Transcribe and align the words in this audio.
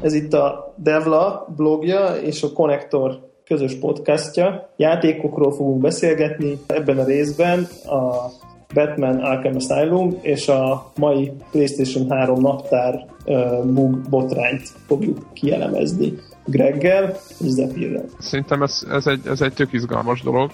Ez 0.00 0.14
itt 0.14 0.32
a 0.32 0.74
Devla 0.76 1.46
blogja 1.56 2.14
és 2.14 2.42
a 2.42 2.52
Connector 2.52 3.34
közös 3.44 3.74
podcastja. 3.74 4.68
Játékokról 4.76 5.52
fogunk 5.52 5.80
beszélgetni. 5.80 6.58
Ebben 6.66 6.98
a 6.98 7.04
részben 7.04 7.66
a 7.84 8.30
Batman 8.74 9.18
Arkham 9.18 9.54
Asylum 9.56 10.18
és 10.20 10.48
a 10.48 10.92
mai 10.96 11.32
PlayStation 11.50 12.10
3 12.10 12.40
naptár 12.40 13.06
bug 13.64 14.08
botrányt 14.08 14.68
fogjuk 14.86 15.18
kielemezni. 15.32 16.12
Greggel 16.44 17.16
és 17.44 17.50
Zephyrrel. 17.50 18.04
Szerintem 18.18 18.62
ez, 18.62 18.86
ez, 18.90 19.06
egy, 19.06 19.20
ez 19.26 19.40
egy 19.40 19.52
tök 19.52 19.72
izgalmas 19.72 20.22
dolog. 20.22 20.50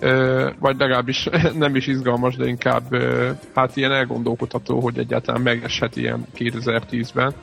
Ö, 0.00 0.50
vagy 0.60 0.76
legalábbis 0.78 1.28
nem 1.58 1.76
is 1.76 1.86
izgalmas, 1.86 2.36
de 2.36 2.46
inkább 2.46 2.92
ö, 2.92 3.30
hát 3.54 3.76
ilyen 3.76 3.92
elgondolkodható, 3.92 4.80
hogy 4.80 4.98
egyáltalán 4.98 5.40
megeshet 5.40 5.96
ilyen 5.96 6.26
2010-ben. 6.36 7.34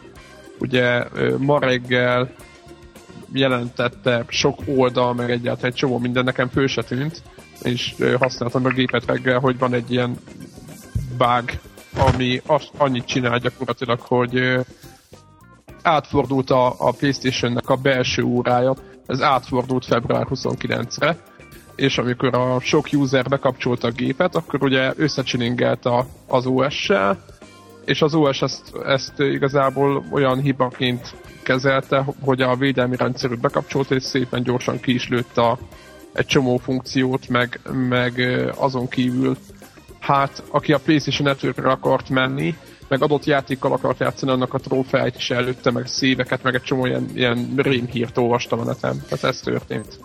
Ugye 0.61 1.03
ma 1.37 1.59
reggel 1.59 2.29
jelentette 3.33 4.25
sok 4.27 4.59
oldal, 4.65 5.13
meg 5.13 5.31
egyáltalán 5.31 5.71
egy 5.71 5.77
csomó 5.77 5.97
minden 5.97 6.23
nekem 6.23 6.49
föl 6.49 6.67
se 6.67 6.83
tűnt, 6.83 7.23
és 7.61 7.95
használtam 8.19 8.65
a 8.65 8.69
gépet 8.69 9.05
reggel, 9.05 9.39
hogy 9.39 9.57
van 9.57 9.73
egy 9.73 9.91
ilyen 9.91 10.17
bug, 11.17 11.59
ami 11.97 12.41
azt, 12.45 12.69
annyit 12.77 13.05
csinál 13.05 13.39
gyakorlatilag, 13.39 13.99
hogy 13.99 14.59
átfordult 15.81 16.49
a, 16.49 16.75
a 16.77 16.91
Playstation-nek 16.91 17.69
a 17.69 17.75
belső 17.75 18.23
órája, 18.23 18.75
ez 19.05 19.21
átfordult 19.21 19.85
február 19.85 20.27
29-re, 20.29 21.17
és 21.75 21.97
amikor 21.97 22.35
a 22.35 22.59
sok 22.59 22.87
user 22.93 23.27
bekapcsolta 23.27 23.87
a 23.87 23.91
gépet, 23.91 24.35
akkor 24.35 24.63
ugye 24.63 24.93
összecsiningelt 24.95 25.85
a, 25.85 26.05
az 26.27 26.45
OS-sel, 26.45 27.23
és 27.91 28.01
az 28.01 28.13
OS 28.13 28.41
ezt, 28.41 28.75
ezt 28.85 29.19
igazából 29.19 30.03
olyan 30.11 30.41
hibaként 30.41 31.15
kezelte, 31.43 32.05
hogy 32.21 32.41
a 32.41 32.55
védelmi 32.55 32.95
rendszerűt 32.95 33.39
bekapcsolta, 33.39 33.95
és 33.95 34.03
szépen 34.03 34.43
gyorsan 34.43 34.79
ki 34.79 34.93
is 34.93 35.09
lőtt 35.09 35.37
a, 35.37 35.57
egy 36.13 36.25
csomó 36.25 36.57
funkciót, 36.57 37.29
meg, 37.29 37.59
meg 37.89 38.19
azon 38.57 38.87
kívül 38.87 39.37
hát 39.99 40.43
aki 40.51 40.73
a 40.73 40.79
PlayStation 40.79 41.27
network 41.27 41.65
akart 41.65 42.09
menni, 42.09 42.55
meg 42.87 43.03
adott 43.03 43.25
játékkal 43.25 43.71
akart 43.71 43.99
játszani, 43.99 44.31
annak 44.31 44.53
a 44.53 44.57
trófeáit 44.57 45.15
is 45.15 45.29
előtte, 45.29 45.71
meg 45.71 45.87
szíveket, 45.87 46.43
meg 46.43 46.55
egy 46.55 46.61
csomó 46.61 46.85
ilyen, 46.85 47.09
ilyen 47.13 47.53
rémhírt 47.55 48.17
olvastam 48.17 48.59
a 48.59 48.63
netem. 48.63 49.01
Tehát 49.09 49.23
ez 49.23 49.39
történt. 49.39 49.99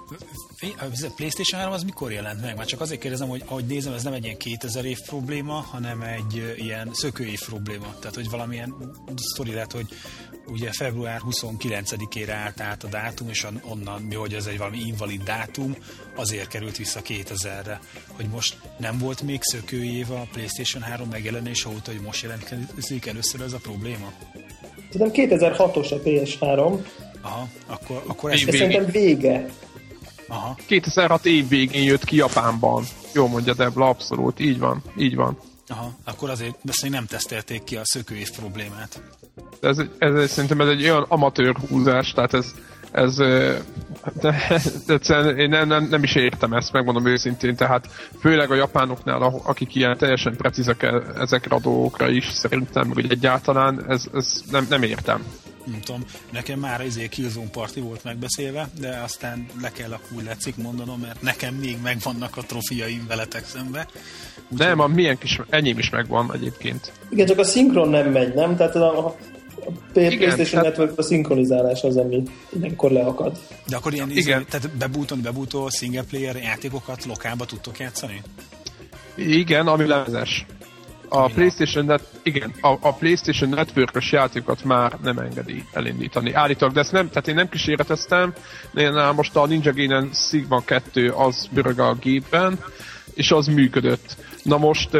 A 0.61 1.11
PlayStation 1.17 1.61
3 1.61 1.73
az 1.73 1.83
mikor 1.83 2.13
jelent 2.13 2.41
meg? 2.41 2.57
Már 2.57 2.67
csak 2.67 2.81
azért 2.81 3.01
kérdezem, 3.01 3.29
hogy 3.29 3.43
ahogy 3.47 3.65
nézem, 3.65 3.93
ez 3.93 4.03
nem 4.03 4.13
egy 4.13 4.25
ilyen 4.25 4.37
2000 4.37 4.85
év 4.85 4.99
probléma, 5.07 5.53
hanem 5.53 6.01
egy 6.01 6.55
ilyen 6.57 6.91
szökőév 6.93 7.41
probléma. 7.47 7.95
Tehát, 7.99 8.15
hogy 8.15 8.31
valamilyen 8.31 8.75
sztori 9.17 9.53
lett, 9.53 9.73
hogy 9.73 9.87
ugye 10.47 10.73
február 10.73 11.21
29-ére 11.31 12.31
állt 12.31 12.61
át 12.61 12.85
a 12.85 12.89
dátum, 12.89 13.29
és 13.29 13.47
onnan, 13.63 14.03
mi 14.03 14.15
hogy 14.15 14.35
ez 14.35 14.47
egy 14.47 14.59
valami 14.59 14.79
invalid 14.87 15.23
dátum, 15.23 15.77
azért 16.15 16.49
került 16.49 16.77
vissza 16.77 17.01
2000-re. 17.09 17.81
Hogy 18.13 18.27
most 18.27 18.59
nem 18.79 18.99
volt 18.99 19.23
még 19.23 19.43
szökőév 19.43 20.11
a 20.11 20.27
PlayStation 20.33 20.83
3 20.83 21.09
megjelenése 21.09 21.69
óta, 21.69 21.91
hogy 21.91 22.01
most 22.01 22.23
jelentkezik 22.23 23.07
először 23.07 23.41
ez 23.41 23.53
a 23.53 23.59
probléma? 23.59 24.13
Szerintem 24.91 25.39
2006-os 25.39 25.93
a 25.93 26.01
PS3. 26.01 26.85
Aha, 27.21 27.49
akkor, 27.67 28.03
akkor 28.07 28.33
ez... 28.33 28.41
ez 28.47 28.55
szerintem 28.55 28.87
vége. 28.91 29.51
Aha. 30.29 30.57
2006 30.67 31.27
év 31.27 31.49
végén 31.49 31.83
jött 31.83 32.05
ki 32.05 32.17
Japánban. 32.17 32.85
Jó 33.15 33.29
mondja 33.29 33.55
Debla, 33.55 33.89
abszolút. 33.89 34.41
Így 34.41 34.59
van, 34.59 34.83
így 34.97 35.15
van. 35.15 35.39
Aha, 35.69 35.93
akkor 36.05 36.31
azért 36.31 36.57
ezt 36.69 36.83
még 36.83 36.91
nem 36.91 37.07
tesztelték 37.07 37.65
ki 37.65 37.77
a 37.77 37.85
szökőév 37.85 38.31
problémát. 38.31 39.03
Ez, 39.61 39.79
ez, 39.99 40.15
ez, 40.15 40.31
szerintem 40.31 40.61
ez 40.61 40.69
egy 40.69 40.83
olyan 40.83 41.05
amatőr 41.09 41.57
húzás, 41.69 42.13
tehát 42.13 42.35
ez, 42.35 42.55
ez 42.93 43.17
de 44.97 45.31
én 45.37 45.49
nem, 45.49 45.69
nem, 45.69 45.87
nem 45.91 46.03
is 46.03 46.15
értem 46.15 46.53
ezt, 46.53 46.73
megmondom 46.73 47.07
őszintén, 47.07 47.57
tehát 47.57 47.87
főleg 48.21 48.51
a 48.51 48.55
japánoknál, 48.55 49.23
akik 49.23 49.75
ilyen 49.75 49.99
teljesen 49.99 50.37
precízek 50.37 50.83
e, 50.83 51.03
ezekre 51.19 51.57
a 51.57 51.61
dolgokra 51.61 52.09
is, 52.09 52.29
szerintem, 52.29 52.91
hogy 52.93 53.11
egyáltalán 53.11 53.85
ez, 53.89 54.05
ez 54.15 54.43
nem, 54.51 54.67
nem 54.69 54.83
értem 54.83 55.25
nem 55.71 55.81
tudom, 55.81 56.05
nekem 56.33 56.59
már 56.59 56.85
izé 56.85 57.09
Killzone 57.09 57.51
Party 57.51 57.81
volt 57.81 58.05
megbeszélve, 58.05 58.69
de 58.81 59.01
aztán 59.05 59.47
le 59.61 59.71
kell 59.73 59.93
a 59.93 60.01
cool 60.09 60.23
lecik 60.23 60.57
mondanom, 60.57 61.01
mert 61.01 61.23
nekem 61.23 61.55
még 61.55 61.77
megvannak 61.83 62.37
a 62.37 62.43
trofiaim 62.43 63.05
veletek 63.09 63.45
szembe. 63.47 63.89
Úgy 64.49 64.59
nem, 64.59 64.81
a 64.81 64.87
milyen 64.87 65.19
kis, 65.19 65.41
enyém 65.51 65.79
is 65.79 65.91
megvan 65.91 66.35
egyébként. 66.35 66.93
Igen, 67.09 67.27
csak 67.27 67.39
a 67.39 67.45
szinkron 67.45 67.89
nem 67.89 68.11
megy, 68.11 68.35
nem? 68.35 68.57
Tehát 68.57 68.75
a, 68.75 69.07
a 69.07 69.17
PlayStation 69.93 70.47
Igen, 70.47 70.63
Network 70.63 70.99
a 70.99 71.03
szinkronizálás 71.03 71.83
az, 71.83 71.97
ami 71.97 72.23
ilyenkor 72.61 72.91
leakad. 72.91 73.39
De 73.69 73.77
akkor 73.77 73.95
ilyen, 73.95 74.11
Igen. 74.11 74.21
Izé, 74.21 74.45
tehát 74.49 74.77
bebúton, 74.77 75.23
bebútó 75.23 75.69
single 75.69 76.03
player 76.03 76.37
játékokat 76.37 77.05
lokálba 77.05 77.45
tudtok 77.45 77.79
játszani? 77.79 78.23
Igen, 79.15 79.67
ami 79.67 79.87
lemezes. 79.87 80.47
A 81.09 81.27
PlayStation, 81.27 81.85
Net, 81.85 82.03
igen, 82.23 82.53
a, 82.61 82.69
a 82.81 82.93
PlayStation 82.93 83.49
Network-ös 83.49 84.13
játékokat 84.13 84.65
már 84.65 84.93
nem 85.03 85.19
engedi 85.19 85.65
elindítani. 85.73 86.33
Állítólag, 86.33 86.75
de 86.75 86.81
ezt 86.81 86.93
nem, 86.93 87.09
tehát 87.09 87.29
én 87.29 87.35
nem 87.35 87.49
kísérleteztem, 87.49 88.35
én 88.75 88.93
most 89.15 89.37
a 89.37 89.47
Ninja 89.47 89.73
Gaiden 89.73 90.11
Sigma 90.13 90.63
2 90.65 91.09
az 91.09 91.49
bőrög 91.53 91.79
a 91.79 91.95
gépben, 91.95 92.59
és 93.15 93.31
az 93.31 93.47
működött. 93.47 94.17
Na 94.43 94.59
most, 94.59 94.91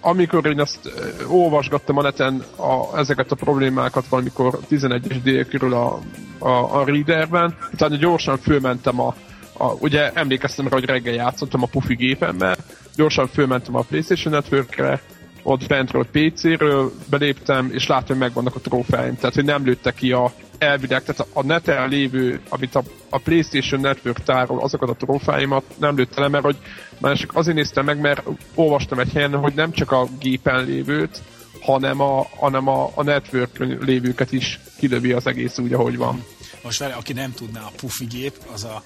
amikor 0.00 0.46
én 0.46 0.60
ezt 0.60 0.92
olvasgattam 1.28 1.98
a 1.98 2.02
neten 2.02 2.44
a, 2.56 2.98
ezeket 2.98 3.30
a 3.30 3.34
problémákat 3.34 4.08
valamikor 4.08 4.58
11-es 4.70 5.16
dél 5.22 5.44
körül 5.44 5.74
a, 5.74 5.98
a, 6.38 6.80
a 6.80 6.84
readerben, 6.84 7.56
utána 7.72 7.96
gyorsan 7.96 8.38
fölmentem 8.38 9.00
a, 9.00 9.14
a, 9.52 9.72
ugye 9.72 10.12
emlékeztem 10.12 10.68
rá, 10.68 10.74
hogy 10.74 10.84
reggel 10.84 11.14
játszottam 11.14 11.62
a 11.62 11.66
pufi 11.66 11.94
gépemmel, 11.94 12.56
gyorsan 12.96 13.26
fölmentem 13.26 13.76
a 13.76 13.80
PlayStation 13.80 14.32
Networkre, 14.32 15.00
ott 15.46 15.66
bentről 15.66 16.06
PC-ről 16.12 16.92
beléptem, 17.10 17.70
és 17.72 17.86
látom, 17.86 18.06
hogy 18.06 18.18
megvannak 18.18 18.54
a 18.54 18.60
trófeim. 18.60 19.16
Tehát, 19.16 19.34
hogy 19.34 19.44
nem 19.44 19.64
lőtte 19.64 19.92
ki 19.92 20.12
a 20.12 20.32
elvileg, 20.58 21.02
tehát 21.02 21.26
a 21.32 21.42
neten 21.42 21.88
lévő, 21.88 22.40
amit 22.48 22.74
a, 22.74 22.82
a 23.08 23.18
PlayStation 23.18 23.80
Network 23.80 24.22
tárol, 24.22 24.62
azokat 24.62 24.88
a 24.88 24.94
trófáimat 24.94 25.64
nem 25.78 25.96
lőtte 25.96 26.20
le, 26.20 26.28
mert 26.28 26.44
hogy 26.44 26.56
másik 26.98 27.34
azért 27.34 27.56
néztem 27.56 27.84
meg, 27.84 28.00
mert 28.00 28.22
olvastam 28.54 28.98
egy 28.98 29.12
helyen, 29.12 29.34
hogy 29.36 29.54
nem 29.54 29.72
csak 29.72 29.92
a 29.92 30.08
gépen 30.20 30.64
lévőt, 30.64 31.22
hanem 31.60 32.00
a, 32.00 32.26
hanem 32.36 32.68
a, 32.68 32.90
a 32.94 33.02
network 33.02 33.58
lévőket 33.58 34.32
is 34.32 34.60
kilövi 34.78 35.12
az 35.12 35.26
egész 35.26 35.58
úgy, 35.58 35.72
ahogy 35.72 35.96
van. 35.96 36.24
Most 36.62 36.78
vele, 36.78 36.94
aki 36.94 37.12
nem 37.12 37.32
tudná, 37.32 37.60
a 37.60 37.72
pufi 37.76 38.04
gép, 38.04 38.32
az 38.52 38.64
a 38.64 38.82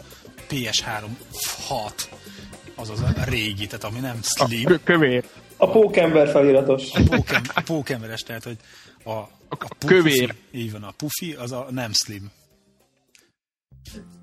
PS3 0.51 1.05
6, 1.69 2.09
az 2.75 2.91
az 2.91 3.01
a 3.01 3.13
régi, 3.25 3.67
tehát 3.67 3.85
ami 3.85 3.99
nem 3.99 4.19
slim. 4.23 4.73
A 4.73 4.79
kövér. 4.85 5.25
A 5.61 5.71
pókember 5.71 6.29
feliratos. 6.29 6.93
A, 6.93 7.01
pókem, 7.03 7.43
a 7.55 7.61
pókemberes, 7.61 8.23
tehát 8.23 8.45
hogy 8.45 8.57
a, 9.03 9.11
a, 9.11 9.29
a 9.49 9.57
pufi, 9.79 9.95
kövér. 9.95 10.35
Így 10.51 10.73
van, 10.73 10.83
a 10.83 10.93
pufi, 10.97 11.33
az 11.33 11.53
a 11.53 11.67
nem 11.71 11.93
slim. 11.93 12.31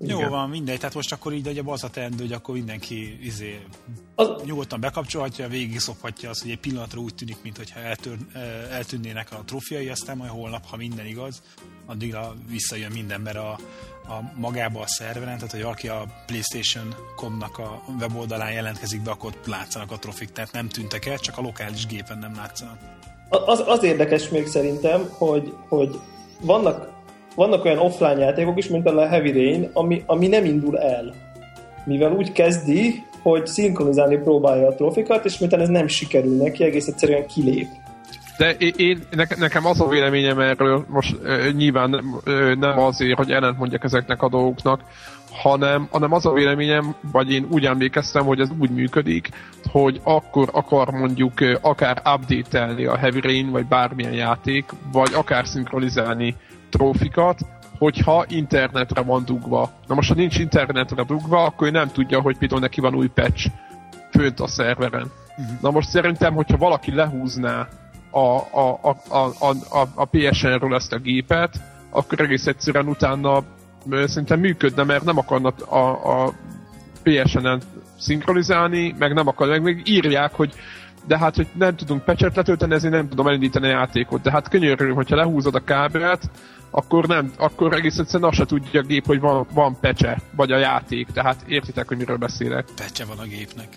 Igen. 0.00 0.18
Jó 0.18 0.28
van, 0.28 0.48
mindegy, 0.48 0.78
tehát 0.78 0.94
most 0.94 1.12
akkor 1.12 1.32
így 1.32 1.62
az 1.64 1.84
a 1.84 1.90
teendő, 1.90 2.22
hogy 2.22 2.32
akkor 2.32 2.54
mindenki 2.54 3.18
izé, 3.22 3.60
az... 4.14 4.28
nyugodtan 4.44 4.80
bekapcsolhatja, 4.80 5.48
végig 5.48 5.78
szophatja 5.78 6.30
azt, 6.30 6.42
hogy 6.42 6.50
egy 6.50 6.58
pillanatra 6.58 7.00
úgy 7.00 7.14
tűnik, 7.14 7.36
mintha 7.42 7.80
eltör, 7.80 8.16
eltűnnének 8.70 9.32
a 9.32 9.42
trófiai, 9.44 9.88
aztán 9.88 10.16
majd 10.16 10.30
holnap, 10.30 10.66
ha 10.66 10.76
minden 10.76 11.06
igaz, 11.06 11.42
addigra 11.86 12.34
visszajön 12.48 12.92
minden, 12.92 13.20
mert 13.20 13.36
a, 13.36 13.58
a 14.08 14.32
magába 14.34 14.80
a 14.80 14.86
szerveren, 14.86 15.36
tehát 15.36 15.52
hogy 15.52 15.60
aki 15.60 15.88
a 15.88 16.04
PlayStation.com-nak 16.26 17.58
a 17.58 17.82
weboldalán 18.00 18.52
jelentkezik 18.52 19.02
be, 19.02 19.10
akkor 19.10 19.32
ott 19.36 19.46
látszanak 19.46 19.90
a 19.90 19.98
trofik, 19.98 20.30
tehát 20.30 20.52
nem 20.52 20.68
tűntek 20.68 21.06
el, 21.06 21.18
csak 21.18 21.38
a 21.38 21.40
lokális 21.40 21.86
gépen 21.86 22.18
nem 22.18 22.34
látszanak. 22.34 22.78
Az, 23.28 23.62
az 23.66 23.82
érdekes 23.82 24.28
még 24.28 24.46
szerintem, 24.46 25.08
hogy, 25.10 25.54
hogy 25.68 26.00
vannak, 26.40 26.95
vannak 27.36 27.64
olyan 27.64 27.78
offline 27.78 28.18
játékok 28.18 28.58
is, 28.58 28.68
mint 28.68 28.86
a 28.86 29.08
Heavy 29.08 29.32
Rain, 29.32 29.70
ami, 29.72 30.02
ami 30.06 30.26
nem 30.26 30.44
indul 30.44 30.78
el. 30.78 31.12
Mivel 31.84 32.12
úgy 32.12 32.32
kezdi, 32.32 33.04
hogy 33.22 33.46
szinkronizálni 33.46 34.16
próbálja 34.16 34.66
a 34.66 34.74
trofikat, 34.74 35.24
és 35.24 35.38
miután 35.38 35.60
ez 35.60 35.68
nem 35.68 35.86
sikerül 35.86 36.36
neki, 36.36 36.64
egész 36.64 36.86
egyszerűen 36.86 37.26
kilép. 37.26 37.66
De 38.38 38.50
én, 38.76 39.02
nekem 39.36 39.66
az 39.66 39.80
a 39.80 39.88
véleményem 39.88 40.38
erről, 40.40 40.84
most 40.88 41.16
uh, 41.22 41.52
nyilván 41.52 41.94
uh, 41.94 42.54
nem 42.54 42.78
azért, 42.78 43.16
hogy 43.16 43.30
ellent 43.30 43.58
mondjak 43.58 43.84
ezeknek 43.84 44.22
a 44.22 44.28
dolgoknak, 44.28 44.80
hanem, 45.30 45.88
hanem 45.90 46.12
az 46.12 46.26
a 46.26 46.32
véleményem, 46.32 46.94
vagy 47.12 47.32
én 47.32 47.46
úgy 47.50 47.64
emlékeztem, 47.64 48.24
hogy 48.24 48.40
ez 48.40 48.48
úgy 48.60 48.70
működik, 48.70 49.28
hogy 49.70 50.00
akkor 50.02 50.48
akar 50.52 50.90
mondjuk 50.90 51.32
akár 51.60 52.02
update-elni 52.14 52.84
a 52.84 52.96
Heavy 52.96 53.20
Rain, 53.20 53.50
vagy 53.50 53.66
bármilyen 53.66 54.12
játék, 54.12 54.64
vagy 54.92 55.10
akár 55.14 55.46
szinkronizálni 55.46 56.36
trófikat, 56.70 57.40
hogyha 57.78 58.24
internetre 58.28 59.00
van 59.00 59.24
dugva. 59.24 59.70
Na 59.86 59.94
most, 59.94 60.08
ha 60.08 60.14
nincs 60.14 60.38
internetre 60.38 61.02
dugva, 61.02 61.44
akkor 61.44 61.66
ő 61.66 61.70
nem 61.70 61.88
tudja, 61.88 62.20
hogy 62.20 62.38
például 62.38 62.60
neki 62.60 62.80
van 62.80 62.94
új 62.94 63.08
patch 63.08 63.50
fönt 64.10 64.40
a 64.40 64.46
szerveren. 64.46 65.10
Uh-huh. 65.36 65.60
Na 65.60 65.70
most 65.70 65.88
szerintem, 65.88 66.34
hogyha 66.34 66.56
valaki 66.56 66.94
lehúzná 66.94 67.68
a, 68.10 68.36
a, 68.36 68.78
a, 68.82 68.96
a, 69.38 69.50
a, 69.70 69.88
a 69.94 70.04
PSN-ről 70.04 70.74
ezt 70.74 70.92
a 70.92 70.98
gépet, 70.98 71.60
akkor 71.90 72.20
egész 72.20 72.46
egyszerűen 72.46 72.88
utána 72.88 73.42
szerintem 73.90 74.40
működne, 74.40 74.82
mert 74.82 75.04
nem 75.04 75.18
akarnak 75.18 75.72
a, 75.72 76.24
a 76.24 76.32
PSN-en 77.02 77.62
szinkronizálni, 77.98 78.94
meg 78.98 79.14
nem 79.14 79.28
akar, 79.28 79.48
meg 79.48 79.62
még 79.62 79.82
írják, 79.84 80.34
hogy 80.34 80.54
de 81.06 81.18
hát, 81.18 81.36
hogy 81.36 81.46
nem 81.52 81.76
tudunk 81.76 82.04
pecset 82.04 82.36
letölteni, 82.36 82.74
ezért 82.74 82.92
nem 82.92 83.08
tudom 83.08 83.26
elindítani 83.26 83.66
a 83.66 83.70
játékot. 83.70 84.22
De 84.22 84.30
hát 84.30 84.48
könyörű, 84.48 84.90
hogyha 84.92 85.16
lehúzod 85.16 85.54
a 85.54 85.64
kábelt, 85.64 86.30
akkor 86.70 87.06
nem, 87.06 87.32
akkor 87.36 87.72
egész 87.72 87.98
egyszerűen 87.98 88.28
azt 88.28 88.38
se 88.38 88.44
tudja 88.44 88.80
a 88.80 88.84
gép, 88.84 89.06
hogy 89.06 89.20
van, 89.20 89.46
van 89.52 89.76
pecse, 89.80 90.18
vagy 90.36 90.52
a 90.52 90.58
játék. 90.58 91.08
Tehát 91.12 91.36
értitek, 91.46 91.88
hogy 91.88 91.96
miről 91.96 92.16
beszélek. 92.16 92.68
Pecse 92.76 93.04
van 93.04 93.18
a 93.18 93.24
gépnek. 93.24 93.68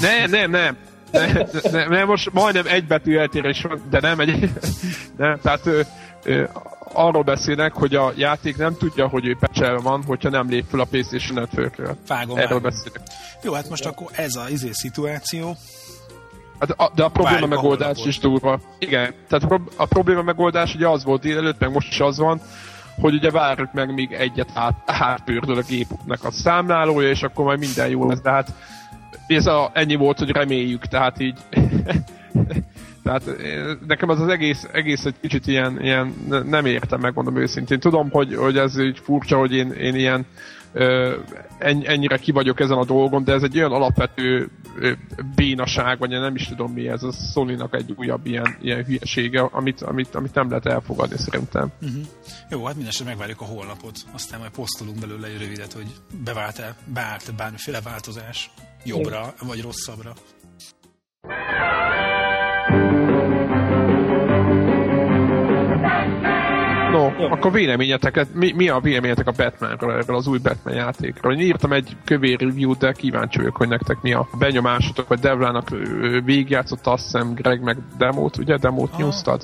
Nem, 0.00 0.30
nem, 0.30 0.50
nem. 0.50 0.76
Ne, 1.12 1.32
ne, 1.70 1.86
ne, 1.86 2.04
most 2.04 2.32
majdnem 2.32 2.66
egy 2.66 2.86
betű 2.86 3.16
eltérés 3.16 3.62
van, 3.62 3.82
de 3.90 4.00
nem 4.00 4.20
egy... 4.20 4.50
Nem, 5.16 5.38
tehát 5.42 5.66
ö, 5.66 5.80
ö, 6.24 6.44
arról 6.92 7.22
beszélnek, 7.22 7.72
hogy 7.72 7.94
a 7.94 8.12
játék 8.16 8.56
nem 8.56 8.76
tudja, 8.76 9.08
hogy 9.08 9.26
ő 9.26 9.36
pecselve 9.40 9.80
van, 9.80 10.02
hogyha 10.02 10.30
nem 10.30 10.48
lép 10.48 10.64
fel 10.70 10.80
a 10.80 10.84
PlayStation. 10.84 11.48
Vágom, 12.06 12.36
Erről 12.36 12.48
vágom. 12.48 12.62
beszélnek. 12.62 13.02
Jó, 13.42 13.52
hát 13.52 13.68
most 13.68 13.86
akkor 13.86 14.06
ez 14.12 14.34
a 14.34 14.44
izé 14.48 14.70
szituáció. 14.72 15.56
Hát 16.58 16.70
a, 16.70 16.90
de 16.94 17.02
a 17.02 17.08
probléma 17.08 17.40
Várjuk 17.40 17.62
megoldás 17.62 18.06
is 18.06 18.18
durva. 18.18 18.60
Igen, 18.78 19.14
tehát 19.28 19.44
a 19.44 19.46
prob- 19.46 19.72
a 19.76 19.86
probléma 19.86 20.22
megoldás 20.22 20.74
ugye 20.74 20.88
az 20.88 21.04
volt 21.04 21.20
délelőtt, 21.20 21.60
meg 21.60 21.72
most 21.72 21.88
is 21.88 22.00
az 22.00 22.18
van, 22.18 22.40
hogy 23.00 23.14
ugye 23.14 23.30
várjuk 23.30 23.72
meg, 23.72 23.94
míg 23.94 24.12
egyet 24.12 24.50
át, 24.54 24.82
átpördül 24.86 25.56
a 25.56 25.62
gépnek 25.68 26.24
a 26.24 26.30
számlálója, 26.30 27.08
és 27.08 27.22
akkor 27.22 27.44
majd 27.44 27.58
minden 27.58 27.88
jó 27.88 28.08
lesz. 28.08 28.20
De 28.20 28.30
hát 28.30 28.52
ez 29.26 29.46
a, 29.46 29.70
ennyi 29.74 29.94
volt, 29.94 30.18
hogy 30.18 30.30
reméljük, 30.30 30.86
tehát 30.86 31.20
így 31.20 31.38
tehát 33.04 33.28
eh, 33.28 33.34
nekem 33.86 34.08
az 34.08 34.20
az 34.20 34.28
egész, 34.28 34.68
egész 34.72 35.04
egy 35.04 35.14
kicsit 35.20 35.46
ilyen, 35.46 35.82
ilyen 35.82 36.14
ne- 36.28 36.42
nem 36.42 36.66
értem, 36.66 37.00
megmondom 37.00 37.36
őszintén. 37.36 37.80
Tudom, 37.80 38.10
hogy, 38.10 38.34
hogy 38.36 38.58
ez 38.58 38.78
így 38.78 38.98
furcsa, 38.98 39.38
hogy 39.38 39.54
én, 39.54 39.72
én 39.72 39.94
ilyen 39.94 40.26
enny- 41.58 41.86
ennyire 41.86 42.16
ki 42.16 42.32
vagyok 42.32 42.60
ezen 42.60 42.78
a 42.78 42.84
dolgon, 42.84 43.24
de 43.24 43.32
ez 43.32 43.42
egy 43.42 43.56
olyan 43.58 43.72
alapvető 43.72 44.50
bénaság, 45.34 45.98
vagy 45.98 46.10
nem 46.10 46.34
is 46.34 46.48
tudom 46.48 46.72
mi 46.72 46.88
ez, 46.88 47.02
a 47.02 47.12
sony 47.12 47.68
egy 47.70 47.94
újabb 47.96 48.26
ilyen, 48.26 48.56
ilyen 48.60 48.84
hülyesége, 48.84 49.40
amit, 49.42 49.82
amit, 49.82 50.14
amit 50.14 50.34
nem 50.34 50.48
lehet 50.48 50.66
elfogadni 50.66 51.16
szerintem. 51.16 51.72
Uh-huh. 51.82 52.02
Jó, 52.50 52.64
hát 52.64 52.74
mindenesetre 52.74 53.08
megvárjuk 53.08 53.40
a 53.40 53.44
holnapot, 53.44 53.98
aztán 54.12 54.38
majd 54.38 54.50
posztolunk 54.50 54.98
belőle 54.98 55.26
egy 55.26 55.38
rövidet, 55.38 55.72
hogy 55.72 55.86
bevált-e, 56.24 56.76
beállt 56.86 57.34
bármiféle 57.36 57.80
változás 57.80 58.50
jobbra 58.84 59.34
vagy 59.42 59.62
rosszabbra. 59.62 60.12
No, 66.94 67.12
Jó. 67.18 67.30
akkor 67.30 67.52
véleményeteket, 67.52 68.34
mi, 68.34 68.52
mi 68.52 68.68
a 68.68 68.80
véleményetek 68.80 69.26
a 69.26 69.32
Batmanről, 69.32 69.90
erről 69.90 70.16
az 70.16 70.26
új 70.26 70.38
Batman 70.38 70.74
játékról? 70.74 71.32
Én 71.32 71.40
írtam 71.40 71.72
egy 71.72 71.96
kövér 72.04 72.40
review 72.40 72.76
de 72.76 72.92
kíváncsi 72.92 73.38
vagyok, 73.38 73.56
hogy 73.56 73.68
nektek 73.68 74.00
mi 74.02 74.12
a 74.12 74.28
benyomásotok, 74.38 75.08
vagy 75.08 75.18
Devlának 75.18 75.68
végigjátszott 76.24 76.86
azt 76.86 77.02
hiszem 77.02 77.34
Greg 77.34 77.62
meg 77.62 77.78
demót, 77.98 78.36
ugye? 78.36 78.56
Demót 78.56 78.92
Aha. 78.92 79.02
nyúztad? 79.02 79.42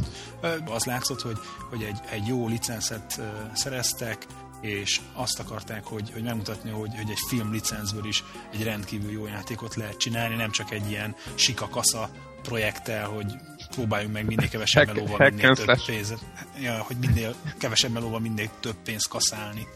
Az 0.75 0.85
látszott, 0.85 1.20
hogy, 1.20 1.37
hogy 1.70 1.82
egy, 1.88 1.99
egy 2.11 2.26
jó 2.26 2.49
licenszet 2.49 3.20
szereztek, 3.53 4.26
és 4.61 5.00
azt 5.14 5.41
akarták, 5.41 5.85
hogy, 5.85 6.11
hogy 6.12 6.23
megmutatni, 6.23 6.70
hogy, 6.70 6.91
hogy 6.96 7.11
egy 7.11 7.20
film 7.29 7.53
licencből 7.53 8.06
is 8.06 8.25
egy 8.53 8.64
rendkívül 8.64 9.11
jó 9.11 9.26
játékot 9.26 9.75
lehet 9.75 9.96
csinálni, 9.96 10.35
nem 10.35 10.50
csak 10.50 10.70
egy 10.70 10.91
ilyen 10.91 11.14
sika-kasza 11.35 12.08
projekttel, 12.43 13.06
hogy 13.06 13.26
próbáljunk 13.75 14.12
meg 14.14 14.26
minél 14.26 14.49
kevesebb 14.49 14.87
Hack- 14.87 14.96
melóval 14.96 15.19
hack 15.19 15.34
minél 15.34 15.55
több 15.55 15.78
pénzt, 15.87 16.14
ja, 16.62 16.84
hogy 16.87 16.96
minél 17.00 17.34
kevesebb 17.58 17.93
melóval 17.93 18.20
minél 18.20 18.49
több 18.61 18.76
pénzt 18.84 19.08
kaszálni. 19.08 19.67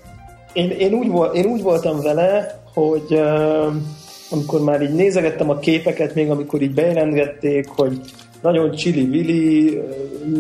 Én, 0.52 0.70
én, 0.70 0.93
úgy 0.93 1.08
vol, 1.08 1.26
én 1.26 1.44
úgy 1.44 1.62
voltam 1.62 2.00
vele, 2.00 2.62
hogy 2.75 3.06
uh, 3.11 3.75
amikor 4.31 4.61
már 4.61 4.82
így 4.82 4.93
nézegettem 4.94 5.50
a 5.50 5.58
képeket, 5.58 6.14
még 6.14 6.31
amikor 6.31 6.62
így 6.62 6.75
bejelentgették, 6.75 7.69
hogy 7.69 8.00
nagyon 8.43 8.75
csili-vili, 8.75 9.81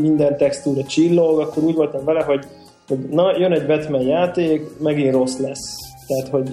minden 0.00 0.36
textúra 0.36 0.84
csillog, 0.84 1.40
akkor 1.40 1.62
úgy 1.62 1.74
voltam 1.74 2.04
vele, 2.04 2.22
hogy, 2.22 2.46
hogy 2.88 2.98
na, 2.98 3.38
jön 3.38 3.52
egy 3.52 3.66
Batman 3.66 4.02
játék, 4.02 4.62
megint 4.78 5.12
rossz 5.12 5.38
lesz. 5.38 5.74
Tehát, 6.06 6.28
hogy 6.28 6.50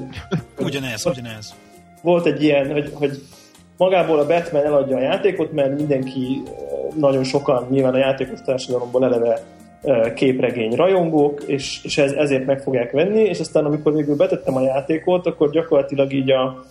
Ugyanez, 0.60 1.06
ugyanez. 1.06 1.54
volt 2.02 2.26
egy 2.26 2.44
ilyen, 2.44 2.72
hogy, 2.72 2.92
hogy 2.94 3.22
magából 3.82 4.20
a 4.20 4.28
Batman 4.28 4.66
eladja 4.66 4.98
a 4.98 5.02
játékot, 5.02 5.52
mert 5.52 5.78
mindenki, 5.78 6.42
nagyon 6.96 7.24
sokan 7.24 7.68
nyilván 7.70 7.94
a 7.94 7.98
játékos 7.98 8.42
társadalomból 8.42 9.06
eleve 9.06 9.40
képregény 10.16 10.76
rajongók, 10.76 11.44
és, 11.44 11.84
és 11.84 11.98
ez, 11.98 12.12
ezért 12.12 12.46
meg 12.46 12.60
fogják 12.60 12.92
venni, 12.92 13.20
és 13.20 13.40
aztán 13.40 13.66
amikor 13.66 13.94
végül 13.94 14.16
betettem 14.16 14.56
a 14.56 14.62
játékot, 14.62 15.26
akkor 15.26 15.50
gyakorlatilag 15.50 16.14
így 16.14 16.32
a 16.32 16.64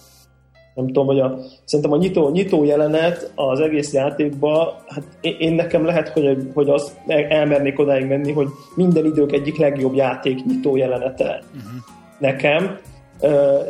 nem 0.75 0.87
tudom, 0.87 1.07
hogy 1.07 1.21
a, 1.21 1.39
szerintem 1.65 1.93
a 1.93 1.97
nyitó, 1.97 2.31
nyitó 2.31 2.65
jelenet 2.65 3.33
az 3.35 3.61
egész 3.61 3.93
játékba, 3.93 4.83
hát 4.89 5.05
én, 5.21 5.37
én 5.39 5.55
nekem 5.55 5.85
lehet, 5.85 6.09
hogy, 6.09 6.51
hogy 6.55 6.69
az 6.69 6.97
elmernék 7.07 7.79
odáig 7.79 8.07
menni, 8.07 8.33
hogy 8.33 8.49
minden 8.75 9.05
idők 9.05 9.33
egyik 9.33 9.59
legjobb 9.59 9.95
játék 9.95 10.45
nyitó 10.45 10.77
jelenete 10.77 11.43
uh-huh. 11.55 11.71
nekem, 12.19 12.79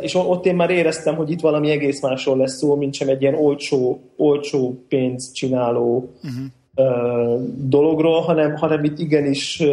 és 0.01 0.15
ott 0.15 0.45
én 0.45 0.55
már 0.55 0.69
éreztem, 0.69 1.15
hogy 1.15 1.31
itt 1.31 1.39
valami 1.39 1.69
egész 1.69 2.01
másról 2.01 2.37
lesz 2.37 2.57
szó, 2.57 2.75
mint 2.75 2.93
sem 2.93 3.07
egy 3.07 3.21
ilyen 3.21 3.35
olcsó, 3.35 3.99
olcsó 4.17 4.85
pénzt 4.87 5.35
csináló 5.35 6.13
uh-huh. 6.23 6.43
uh, 6.75 7.41
dologról, 7.55 8.21
hanem, 8.21 8.55
hanem 8.55 8.83
itt 8.83 8.99
igenis 8.99 9.63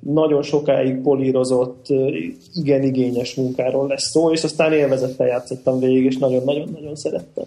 nagyon 0.00 0.42
sokáig 0.42 1.00
polírozott, 1.00 1.86
igen 2.54 2.82
igényes 2.82 3.34
munkáról 3.34 3.88
lesz 3.88 4.10
szó, 4.10 4.32
és 4.32 4.44
aztán 4.44 4.72
élvezettel 4.72 5.26
játszottam 5.26 5.78
végig, 5.78 6.04
és 6.04 6.16
nagyon-nagyon-nagyon 6.16 6.94
szerettem. 6.96 7.44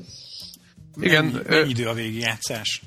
Igen, 1.01 1.41
Mennyi, 1.49 1.69
idő 1.69 1.87
a 1.87 1.93
végigjátszás? 1.93 2.81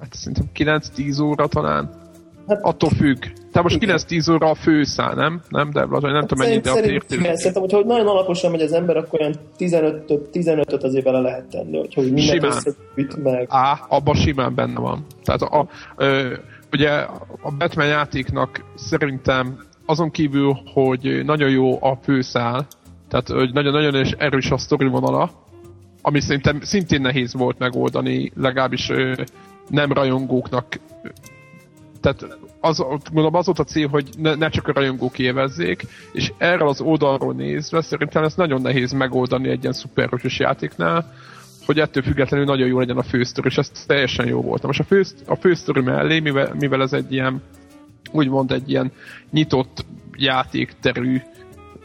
Hát 0.00 0.14
szerintem 0.14 0.50
9-10 0.54 1.22
óra 1.22 1.46
talán. 1.46 2.10
Hát- 2.48 2.62
Attól 2.62 2.90
függ. 2.90 3.24
Tehát 3.62 3.78
most 3.80 4.06
9-10 4.08 4.32
óra 4.32 4.50
a 4.50 4.54
főszál, 4.54 5.14
nem? 5.14 5.40
Nem, 5.48 5.70
de 5.70 5.84
vagy 5.84 6.02
nem 6.02 6.26
tudom 6.26 6.46
mennyi, 6.46 6.60
de 6.60 6.70
a 6.70 6.78
igen, 6.78 7.36
szerintem, 7.36 7.62
hogyha 7.62 7.84
nagyon 7.84 8.06
alaposan 8.06 8.50
megy 8.50 8.60
az 8.60 8.72
ember, 8.72 8.96
akkor 8.96 9.20
olyan 9.20 9.34
15-öt, 9.58 10.28
15 10.30 10.72
azért 10.72 11.04
bele 11.04 11.20
lehet 11.20 11.44
tenni, 11.44 11.78
hogyha 11.78 12.00
úgy 12.00 12.12
mindent 12.12 12.40
Simán. 12.40 12.56
összegyűjt 12.56 13.22
meg. 13.22 13.46
Á, 13.50 13.78
abban 13.88 14.14
simán 14.14 14.54
benne 14.54 14.80
van. 14.80 15.06
Tehát 15.24 15.42
a, 15.42 15.60
a, 15.60 15.68
ö, 15.96 16.34
ugye 16.72 16.90
a 17.42 17.52
Batman 17.58 17.86
játéknak 17.86 18.64
szerintem 18.74 19.64
azon 19.86 20.10
kívül, 20.10 20.58
hogy 20.72 21.24
nagyon 21.24 21.50
jó 21.50 21.82
a 21.82 21.98
főszál, 22.02 22.66
tehát 23.08 23.28
hogy 23.28 23.52
nagyon-nagyon 23.52 24.06
erős 24.18 24.50
a 24.50 24.58
sztori 24.58 24.86
vonala, 24.86 25.30
ami 26.02 26.20
szerintem 26.20 26.60
szintén 26.60 27.00
nehéz 27.00 27.34
volt 27.34 27.58
megoldani, 27.58 28.32
legalábbis 28.36 28.90
ö, 28.90 29.12
nem 29.68 29.92
rajongóknak. 29.92 30.66
Tehát 32.00 32.38
az, 32.60 32.84
mondom, 33.12 33.34
az 33.34 33.46
volt 33.46 33.58
a 33.58 33.64
cél, 33.64 33.88
hogy 33.88 34.08
ne, 34.18 34.34
ne 34.34 34.48
csak 34.48 34.68
a 34.68 34.72
rajongók 34.72 35.18
élvezzék, 35.18 35.86
és 36.12 36.32
erről 36.38 36.68
az 36.68 36.80
oldalról 36.80 37.34
nézve 37.34 37.80
szerintem 37.82 38.24
ez 38.24 38.34
nagyon 38.34 38.60
nehéz 38.60 38.92
megoldani 38.92 39.48
egy 39.48 39.60
ilyen 39.60 39.72
szuperhősös 39.72 40.38
játéknál, 40.38 41.14
hogy 41.66 41.78
ettől 41.80 42.02
függetlenül 42.02 42.46
nagyon 42.46 42.68
jó 42.68 42.78
legyen 42.78 42.96
a 42.96 43.02
fősztori, 43.02 43.48
és 43.48 43.56
ez 43.56 43.70
teljesen 43.86 44.26
jó 44.26 44.40
volt. 44.42 44.62
Most 44.62 44.80
a, 44.80 44.84
fősz, 44.84 45.14
a 45.26 45.34
fősztori 45.34 45.80
mellé, 45.80 46.18
mivel, 46.20 46.54
mivel 46.58 46.82
ez 46.82 46.92
egy 46.92 47.12
ilyen, 47.12 47.42
úgymond 48.12 48.52
egy 48.52 48.70
ilyen 48.70 48.92
nyitott 49.30 49.84
játékterű 50.16 51.20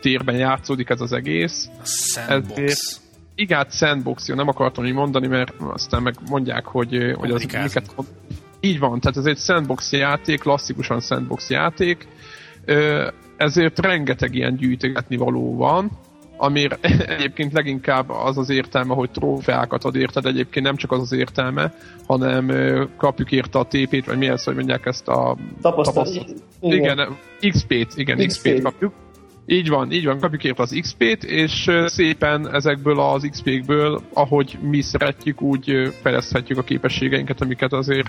térben 0.02 0.36
játszódik 0.36 0.90
ez 0.90 1.02
az 1.02 1.14
egész. 1.14 1.70
A 1.82 1.86
sandbox. 1.86 2.60
Ezért- 2.60 3.02
Igen, 3.36 3.58
hát 3.58 3.74
sandbox, 3.76 4.28
jó, 4.28 4.36
nem 4.36 4.48
akartam 4.48 4.86
így 4.86 4.94
mondani, 4.94 5.28
mert 5.28 5.54
aztán 5.60 6.02
meg 6.02 6.16
mondják, 6.30 6.66
hogy, 6.66 7.14
hogy 7.18 7.32
az 7.32 7.42
miket. 7.74 7.96
Így 8.66 8.80
van, 8.80 9.00
tehát 9.00 9.18
ez 9.18 9.26
egy 9.26 9.38
sandbox 9.38 9.92
játék, 9.92 10.40
klasszikusan 10.40 11.00
sandbox 11.00 11.50
játék, 11.50 12.08
ezért 13.38 13.80
rengeteg 13.80 14.36
ilyen 14.36 14.56
gyűjtögetni 14.56 15.18
való 15.18 15.56
van, 15.56 15.92
amire 16.38 16.78
egyébként 17.18 17.54
leginkább 17.54 18.10
az 18.10 18.38
az 18.38 18.50
értelme, 18.50 18.94
hogy 18.94 19.12
trófeákat 19.12 19.84
ad 19.84 19.96
érted, 19.96 20.26
egyébként 20.26 20.66
nem 20.66 20.76
csak 20.76 20.92
az 20.92 21.02
az 21.02 21.12
értelme, 21.12 21.74
hanem 22.08 22.52
kapjuk 22.98 23.32
érte 23.32 23.60
a 23.60 23.66
TP-t, 23.66 24.06
vagy 24.06 24.18
mi 24.18 24.28
ez, 24.28 24.44
hogy 24.44 24.56
mondják 24.56 24.86
ezt 24.86 25.08
a 25.08 25.38
Tapasztalat. 25.62 26.34
Igen, 26.62 27.18
XP-t, 27.40 27.94
igen, 27.96 28.18
XP-t. 28.18 28.28
XP-t 28.28 28.62
kapjuk. 28.62 28.94
Így 29.46 29.70
van, 29.70 29.92
így 29.92 30.06
van, 30.06 30.20
kapjuk 30.20 30.44
érte 30.44 30.62
az 30.62 30.78
XP-t, 30.82 31.24
és 31.24 31.72
szépen 31.86 32.54
ezekből 32.54 33.00
az 33.00 33.28
XP-kből, 33.32 34.02
ahogy 34.14 34.58
mi 34.62 34.82
szeretjük, 34.82 35.42
úgy 35.42 35.94
fejleszthetjük 36.02 36.58
a 36.58 36.64
képességeinket, 36.64 37.42
amiket 37.42 37.74
azért 37.74 38.08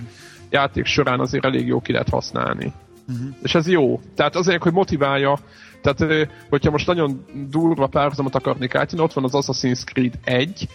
játék 0.51 0.85
során 0.85 1.21
azért 1.21 1.45
elég 1.45 1.67
jó 1.67 1.81
ki 1.81 1.93
lehet 1.93 2.09
használni. 2.09 2.73
Uh-huh. 3.09 3.35
És 3.43 3.55
ez 3.55 3.69
jó. 3.69 4.01
Tehát 4.17 4.37
azért, 4.37 4.63
hogy 4.63 4.73
motiválja, 4.73 5.39
tehát 5.83 6.29
hogyha 6.49 6.71
most 6.71 6.87
nagyon 6.87 7.25
durva 7.51 7.87
párhuzamot 7.87 8.35
akarnék 8.35 8.75
átjönni, 8.75 9.05
ott 9.05 9.13
van 9.13 9.25
az 9.25 9.33
Assassin's 9.35 9.85
Creed 9.85 10.15
1, 10.25 10.69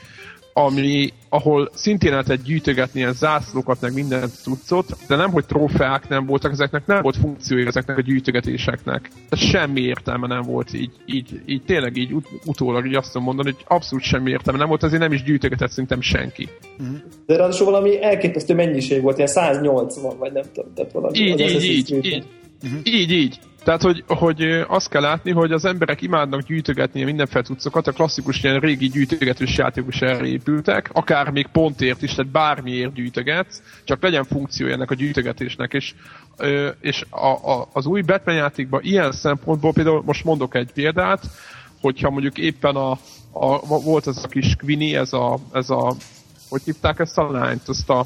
ami, 0.54 1.10
ahol 1.30 1.70
szintén 1.74 2.10
lehetett 2.10 2.44
gyűjtögetni 2.44 3.00
ilyen 3.00 3.14
zászlókat, 3.14 3.82
meg 3.82 3.94
minden 3.94 4.30
cuccot, 4.30 4.98
de 5.08 5.16
nem, 5.16 5.32
hogy 5.32 5.46
trófeák 5.46 6.10
nem 6.10 6.26
voltak, 6.26 6.52
ezeknek 6.52 6.86
nem 6.86 7.02
volt 7.02 7.18
funkciója 7.18 7.68
ezeknek 7.68 7.98
a 7.98 8.02
gyűjtögetéseknek. 8.02 9.10
Tehát 9.30 9.52
semmi 9.52 9.82
értelme 9.82 10.28
nem 10.28 10.42
volt 10.42 10.74
így, 10.74 10.92
így, 11.06 11.42
így 11.46 11.64
tényleg 11.66 11.98
így 11.98 12.12
ut- 12.12 12.28
utólag 12.46 12.86
így 12.86 12.96
azt 12.96 13.20
mondani, 13.20 13.52
hogy 13.56 13.66
abszolút 13.68 14.04
semmi 14.04 14.32
értelme 14.32 14.60
nem 14.60 14.68
volt, 14.68 14.84
ezért 14.84 15.02
nem 15.02 15.14
is 15.14 15.24
gyűjtögetett 15.24 15.70
szerintem 15.70 16.02
senki. 16.02 16.50
De 17.26 17.36
ráadásul 17.36 17.66
valami 17.66 18.04
elképesztő 18.04 18.56
mennyiség 18.56 19.02
volt, 19.02 19.18
ilyen 19.18 19.30
180 19.30 20.18
vagy 20.18 20.32
nem 20.32 20.44
tudom, 20.54 20.74
tehát 20.76 20.92
valami. 20.92 21.18
Így, 21.20 21.40
így, 21.40 21.64
így, 21.64 22.06
így. 22.06 22.24
Így, 22.84 23.12
így. 23.12 23.40
Tehát, 23.64 23.82
hogy, 23.82 24.04
hogy 24.08 24.42
azt 24.68 24.90
kell 24.90 25.02
látni, 25.02 25.32
hogy 25.32 25.52
az 25.52 25.66
emberek 25.66 26.02
imádnak 26.02 26.42
gyűjtögetni 26.42 27.04
mindenféle 27.04 27.44
cuccokat, 27.44 27.88
a 27.88 27.92
klasszikus 27.92 28.44
ilyen 28.44 28.60
régi 28.60 28.88
gyűjtögetős 28.88 29.58
játékok 29.58 29.94
is 29.94 30.02
erre 30.02 30.26
épültek, 30.26 30.90
akár 30.94 31.30
még 31.30 31.48
pontért 31.48 32.02
is, 32.02 32.14
tehát 32.16 32.32
bármiért 32.32 32.94
gyűjtögetsz, 32.94 33.62
csak 33.84 34.04
legyen 34.04 34.24
funkciója 34.24 34.74
ennek 34.74 34.92
a 34.92 34.96
gyűjtögetésnek, 34.96 35.74
és, 35.74 35.94
és 36.82 37.04
a, 37.10 37.28
a, 37.28 37.68
az 37.74 37.86
új 37.86 38.02
Batman 38.02 38.36
játékban 38.36 38.82
ilyen 38.84 39.12
szempontból 39.12 39.74
például 39.74 40.02
most 40.06 40.24
mondok 40.24 40.56
egy 40.56 40.72
példát, 40.72 41.22
hogyha 41.82 42.10
mondjuk 42.10 42.38
éppen 42.38 42.76
a, 42.76 42.92
a 43.32 43.82
volt 43.82 44.08
ez 44.08 44.24
a 44.24 44.28
kis 44.28 44.56
Queenie, 44.56 45.00
ez 45.00 45.14
a, 45.14 45.38
ez 45.54 45.70
a 45.70 45.96
hogy 46.50 46.62
hívták 46.64 47.00
ezt 47.00 47.18
a 47.18 47.32
lányt, 47.32 47.68
azt 47.68 47.90
a 47.90 48.06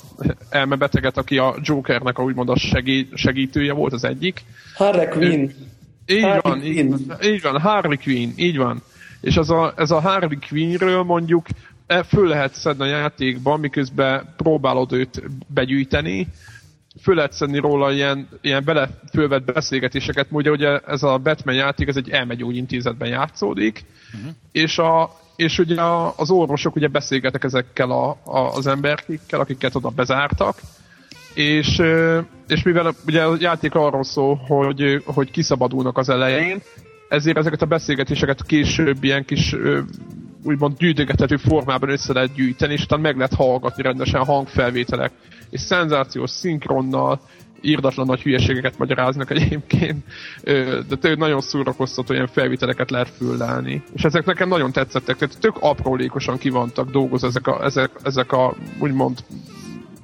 elmebeteget, 0.49 1.17
aki 1.17 1.37
a 1.37 1.55
Jokernek 1.61 2.17
a 2.17 2.23
úgymond 2.23 2.49
a 2.49 2.57
segí, 2.57 3.09
segítője 3.13 3.73
volt 3.73 3.93
az 3.93 4.03
egyik. 4.03 4.41
Harley 4.75 5.07
Quinn. 5.07 5.49
Így 6.05 6.21
Harley 6.21 6.41
van, 6.41 6.63
így, 6.63 6.73
Quinn. 6.73 7.11
így 7.21 7.41
van, 7.41 7.59
Harley 7.59 7.97
Quinn, 8.03 8.31
így 8.35 8.57
van. 8.57 8.81
És 9.21 9.37
az 9.37 9.49
a, 9.49 9.73
ez 9.77 9.91
a 9.91 9.99
Harley 9.99 10.39
Quinnről 10.49 11.03
mondjuk 11.03 11.45
e, 11.87 12.03
föl 12.03 12.27
lehet 12.27 12.53
szedni 12.53 12.83
a 12.83 12.97
játékban, 12.97 13.59
miközben 13.59 14.33
próbálod 14.37 14.91
őt 14.91 15.21
begyűjteni, 15.47 16.27
föl 17.01 17.15
lehet 17.15 17.33
szedni 17.33 17.57
róla 17.57 17.91
ilyen, 17.91 18.27
ilyen 18.41 18.63
belefölvett 18.63 19.43
beszélgetéseket, 19.53 20.27
ugye 20.29 20.49
ugye 20.49 20.77
ez 20.77 21.03
a 21.03 21.17
Batman 21.17 21.55
játék, 21.55 21.87
ez 21.87 21.95
egy 21.95 22.09
elmegyógyintézetben 22.09 23.09
játszódik, 23.09 23.85
uh-huh. 24.13 24.31
és, 24.51 24.77
a, 24.77 25.21
és 25.35 25.59
ugye 25.59 25.81
a, 25.81 26.13
az 26.17 26.31
orvosok 26.31 26.75
ugye 26.75 26.87
beszélgetek 26.87 27.43
ezekkel 27.43 27.91
a, 27.91 28.17
a, 28.23 28.39
az 28.39 28.67
emberkikkel, 28.67 29.39
akiket 29.39 29.75
oda 29.75 29.89
bezártak, 29.89 30.61
és, 31.33 31.81
és 32.47 32.63
mivel 32.63 32.93
ugye 33.05 33.23
a 33.23 33.35
játék 33.39 33.75
arról 33.75 34.03
szól, 34.03 34.35
hogy, 34.35 35.03
hogy 35.05 35.31
kiszabadulnak 35.31 35.97
az 35.97 36.09
elején, 36.09 36.61
ezért 37.09 37.37
ezeket 37.37 37.61
a 37.61 37.65
beszélgetéseket 37.65 38.45
később 38.45 39.03
ilyen 39.03 39.25
kis 39.25 39.55
úgymond 40.43 40.77
gyűjtögethető 40.77 41.37
formában 41.37 41.89
össze 41.89 42.13
lehet 42.13 42.33
gyűjteni, 42.33 42.73
és 42.73 42.83
utána 42.83 43.01
meg 43.01 43.15
lehet 43.15 43.33
hallgatni 43.33 43.83
rendesen 43.83 44.25
hangfelvételek, 44.25 45.11
és 45.49 45.61
szenzációs 45.61 46.29
szinkronnal, 46.29 47.21
írdatlan 47.63 48.05
nagy 48.05 48.21
hülyeségeket 48.21 48.77
magyaráznak 48.77 49.29
egyébként, 49.29 50.05
de 50.87 50.95
tényleg 50.99 51.17
nagyon 51.17 51.41
szórakoztató 51.41 52.13
ilyen 52.13 52.27
felvételeket 52.27 52.91
lehet 52.91 53.09
föllelni. 53.09 53.83
És 53.93 54.03
ezek 54.03 54.25
nekem 54.25 54.47
nagyon 54.47 54.71
tetszettek, 54.71 55.17
tehát 55.17 55.39
tök 55.39 55.55
aprólékosan 55.59 56.37
kivantak 56.37 56.91
dolgozva 56.91 57.27
ezek 57.27 57.47
a, 57.47 57.63
ezek, 57.63 57.91
ezek 58.03 58.31
a 58.31 58.55
úgymond 58.79 59.19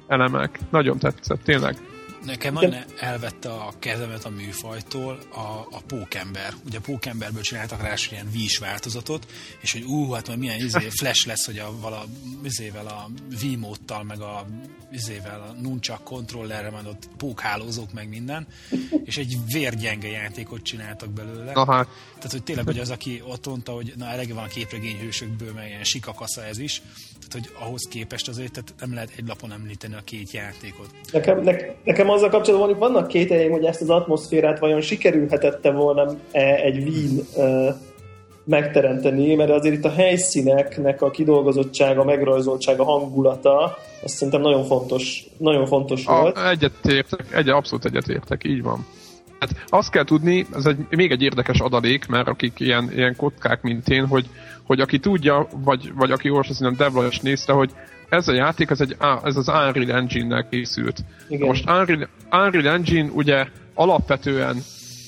elemek. 0.06 0.58
Nagyon 0.70 0.98
tetszett, 0.98 1.42
tényleg. 1.44 1.76
Nekem 2.24 2.54
nagyon 2.54 2.74
elvette 2.98 3.52
a 3.52 3.72
kezemet 3.78 4.24
a 4.24 4.28
műfajtól 4.28 5.18
a, 5.30 5.66
a 5.70 5.80
pókember. 5.86 6.54
Ugye 6.66 6.78
a 6.78 6.80
pókemberből 6.80 7.42
csináltak 7.42 7.82
rá 7.82 7.94
ilyen 8.10 8.30
vís 8.30 8.58
változatot, 8.58 9.26
és 9.60 9.72
hogy 9.72 9.82
ú, 9.82 10.10
hát 10.10 10.26
majd 10.26 10.38
milyen 10.38 10.64
izé, 10.64 10.88
flash 11.00 11.26
lesz, 11.26 11.46
hogy 11.46 11.58
a, 11.58 11.80
vala, 11.80 12.04
izével 12.42 12.86
a 12.86 13.10
V-módtal, 13.40 14.02
meg 14.02 14.20
a 14.20 14.46
izével 14.92 15.40
a 15.40 15.60
nunchak 15.60 16.04
kontrollerre, 16.04 16.70
majd 16.70 16.86
ott 16.86 17.08
pókhálózók, 17.16 17.92
meg 17.92 18.08
minden, 18.08 18.46
és 19.04 19.16
egy 19.16 19.36
vérgyenge 19.52 20.08
játékot 20.08 20.62
csináltak 20.62 21.10
belőle. 21.10 21.52
Hát, 21.54 21.88
Tehát, 22.14 22.30
hogy 22.30 22.42
tényleg, 22.42 22.64
hogy 22.64 22.78
az, 22.78 22.90
aki 22.90 23.22
ott 23.26 23.46
mondta, 23.46 23.72
hogy 23.72 23.92
na 23.96 24.06
elege 24.06 24.34
van 24.34 24.44
a 24.44 24.48
képregényhősökből, 24.48 25.52
meg 25.52 25.68
ilyen 25.68 25.84
sikakasza 25.84 26.44
ez 26.44 26.58
is, 26.58 26.82
tehát, 27.30 27.46
hogy 27.46 27.66
ahhoz 27.66 27.88
képest 27.90 28.28
azért 28.28 28.52
tehát 28.52 28.74
nem 28.80 28.94
lehet 28.94 29.10
egy 29.16 29.28
lapon 29.28 29.52
említeni 29.52 29.94
a 29.94 30.00
két 30.04 30.30
játékot. 30.30 30.90
Nekem, 31.12 31.40
ne, 31.40 31.52
nekem 31.84 32.10
azzal 32.10 32.28
kapcsolatban 32.28 32.68
mondjuk 32.68 32.92
vannak 32.92 33.08
kételjeim, 33.08 33.50
hogy 33.50 33.64
ezt 33.64 33.80
az 33.80 33.90
atmoszférát 33.90 34.58
vajon 34.58 34.80
sikerülhetette 34.80 35.70
volna 35.70 36.14
e, 36.32 36.54
egy 36.54 36.88
Wien 36.88 37.26
e, 37.36 37.76
megteremteni, 38.44 39.34
mert 39.34 39.50
azért 39.50 39.74
itt 39.74 39.84
a 39.84 39.90
helyszíneknek 39.90 41.02
a 41.02 41.10
kidolgozottsága, 41.10 42.04
megrajzoltsága, 42.04 42.84
hangulata, 42.84 43.78
azt 44.02 44.14
szerintem 44.14 44.40
nagyon 44.40 44.64
fontos, 44.64 45.24
nagyon 45.36 45.66
fontos 45.66 46.04
volt. 46.04 46.36
a, 46.36 46.48
egyetértek, 46.48 47.24
egy, 47.32 47.48
abszolút 47.48 47.84
egyetértek, 47.84 48.44
így 48.44 48.62
van. 48.62 48.86
Hát 49.40 49.64
azt 49.68 49.90
kell 49.90 50.04
tudni, 50.04 50.46
ez 50.54 50.66
egy, 50.66 50.86
még 50.90 51.10
egy 51.10 51.22
érdekes 51.22 51.58
adalék, 51.58 52.06
mert 52.06 52.28
akik 52.28 52.60
ilyen, 52.60 52.92
ilyen 52.92 53.16
kotkák, 53.16 53.62
mint 53.62 53.88
én, 53.88 54.06
hogy, 54.06 54.26
hogy 54.62 54.80
aki 54.80 54.98
tudja, 54.98 55.48
vagy, 55.64 55.92
vagy 55.94 56.10
aki 56.10 56.30
olvassa 56.30 56.66
a 56.66 56.70
Devla 56.70 57.06
is 57.06 57.18
nézte, 57.18 57.52
hogy 57.52 57.70
ez 58.08 58.28
a 58.28 58.32
játék, 58.32 58.70
ez, 58.70 58.80
egy, 58.80 58.96
ez 59.24 59.36
az 59.36 59.48
Unreal 59.48 59.90
Engine-nel 59.90 60.48
készült. 60.50 60.98
Igen. 61.28 61.46
Most 61.46 61.70
Unreal, 61.70 62.08
Unreal 62.30 62.74
Engine 62.74 63.10
ugye 63.12 63.46
alapvetően 63.74 64.56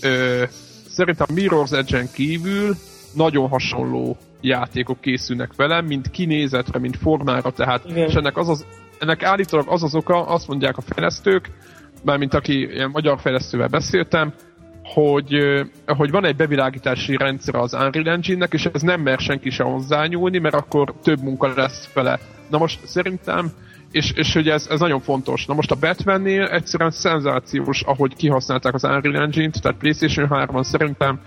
ö, 0.02 0.42
szerintem 0.88 1.26
Mirror's 1.34 1.72
Edge-en 1.72 2.08
kívül 2.12 2.76
nagyon 3.14 3.48
hasonló 3.48 4.16
játékok 4.40 5.00
készülnek 5.00 5.54
vele, 5.56 5.80
mint 5.80 6.10
kinézetre, 6.10 6.78
mint 6.78 6.96
formára, 6.96 7.50
tehát 7.50 7.84
Igen. 7.84 8.08
és 8.08 8.14
ennek, 8.14 8.36
az 8.36 8.48
az, 8.48 8.66
ennek 8.98 9.22
állítólag 9.22 9.68
az 9.68 9.82
az 9.82 9.94
oka, 9.94 10.26
azt 10.26 10.48
mondják 10.48 10.76
a 10.76 10.80
fejlesztők, 10.80 11.50
mármint 12.04 12.34
aki 12.34 12.52
ilyen 12.52 12.90
magyar 12.90 13.20
fejlesztővel 13.20 13.68
beszéltem, 13.68 14.32
hogy, 14.82 15.36
hogy 15.86 16.10
van 16.10 16.24
egy 16.24 16.36
bevilágítási 16.36 17.16
rendszer 17.16 17.54
az 17.54 17.74
Unreal 17.74 18.08
Engine-nek, 18.08 18.52
és 18.52 18.66
ez 18.72 18.82
nem 18.82 19.00
mer 19.00 19.18
senki 19.18 19.50
se 19.50 19.62
hozzányúlni, 19.62 20.38
mert 20.38 20.54
akkor 20.54 20.94
több 21.02 21.22
munka 21.22 21.52
lesz 21.56 21.92
vele. 21.92 22.18
Na 22.50 22.58
most 22.58 22.86
szerintem, 22.86 23.50
és, 23.90 24.12
és 24.12 24.34
hogy 24.34 24.48
ez, 24.48 24.66
ez 24.70 24.80
nagyon 24.80 25.00
fontos. 25.00 25.46
Na 25.46 25.54
most 25.54 25.70
a 25.70 25.76
Batman-nél 25.80 26.44
egyszerűen 26.44 26.90
szenzációs, 26.90 27.82
ahogy 27.82 28.14
kihasználták 28.16 28.74
az 28.74 28.84
Unreal 28.84 29.22
Engine-t, 29.22 29.62
tehát 29.62 29.78
PlayStation 29.78 30.28
3-ban 30.30 30.62
szerintem 30.62 31.20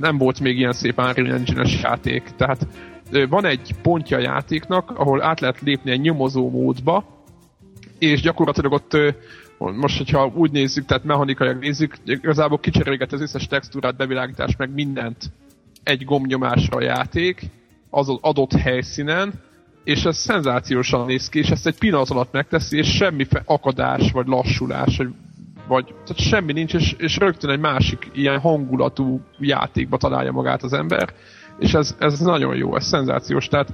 nem 0.00 0.18
volt 0.18 0.40
még 0.40 0.58
ilyen 0.58 0.72
szép 0.72 0.98
Unreal 0.98 1.34
Engine-es 1.34 1.82
játék. 1.82 2.22
Tehát 2.36 2.66
van 3.28 3.46
egy 3.46 3.74
pontja 3.82 4.16
a 4.16 4.20
játéknak, 4.20 4.90
ahol 4.90 5.22
át 5.22 5.40
lehet 5.40 5.60
lépni 5.60 5.90
egy 5.90 6.00
nyomozó 6.00 6.50
módba, 6.50 7.04
és 7.98 8.20
gyakorlatilag 8.20 8.72
ott 8.72 8.96
most, 9.70 9.98
hogyha 9.98 10.32
úgy 10.34 10.50
nézzük, 10.50 10.84
tehát 10.84 11.04
mechanikailag 11.04 11.58
nézzük, 11.58 11.94
igazából 12.04 12.58
kicserélget 12.58 13.12
az 13.12 13.20
összes 13.20 13.46
textúrát, 13.46 13.96
bevilágítást, 13.96 14.58
meg 14.58 14.72
mindent 14.74 15.32
egy 15.82 16.04
gombnyomásra 16.04 16.76
a 16.76 16.82
játék, 16.82 17.50
az 17.90 18.08
adott 18.20 18.52
helyszínen, 18.52 19.32
és 19.84 20.04
ez 20.04 20.16
szenzációsan 20.16 21.06
néz 21.06 21.28
ki, 21.28 21.38
és 21.38 21.50
ezt 21.50 21.66
egy 21.66 21.78
pillanat 21.78 22.10
alatt 22.10 22.32
megteszi, 22.32 22.76
és 22.76 22.94
semmi 22.96 23.26
akadás, 23.44 24.12
vagy 24.12 24.26
lassulás, 24.26 24.96
vagy, 24.96 25.08
vagy 25.66 25.84
tehát 25.84 26.18
semmi 26.18 26.52
nincs, 26.52 26.74
és, 26.74 26.94
és 26.98 27.16
rögtön 27.16 27.50
egy 27.50 27.60
másik 27.60 28.10
ilyen 28.14 28.40
hangulatú 28.40 29.20
játékba 29.38 29.96
találja 29.96 30.32
magát 30.32 30.62
az 30.62 30.72
ember, 30.72 31.14
és 31.58 31.74
ez, 31.74 31.96
ez 31.98 32.18
nagyon 32.18 32.56
jó, 32.56 32.76
ez 32.76 32.86
szenzációs, 32.86 33.46
tehát 33.48 33.72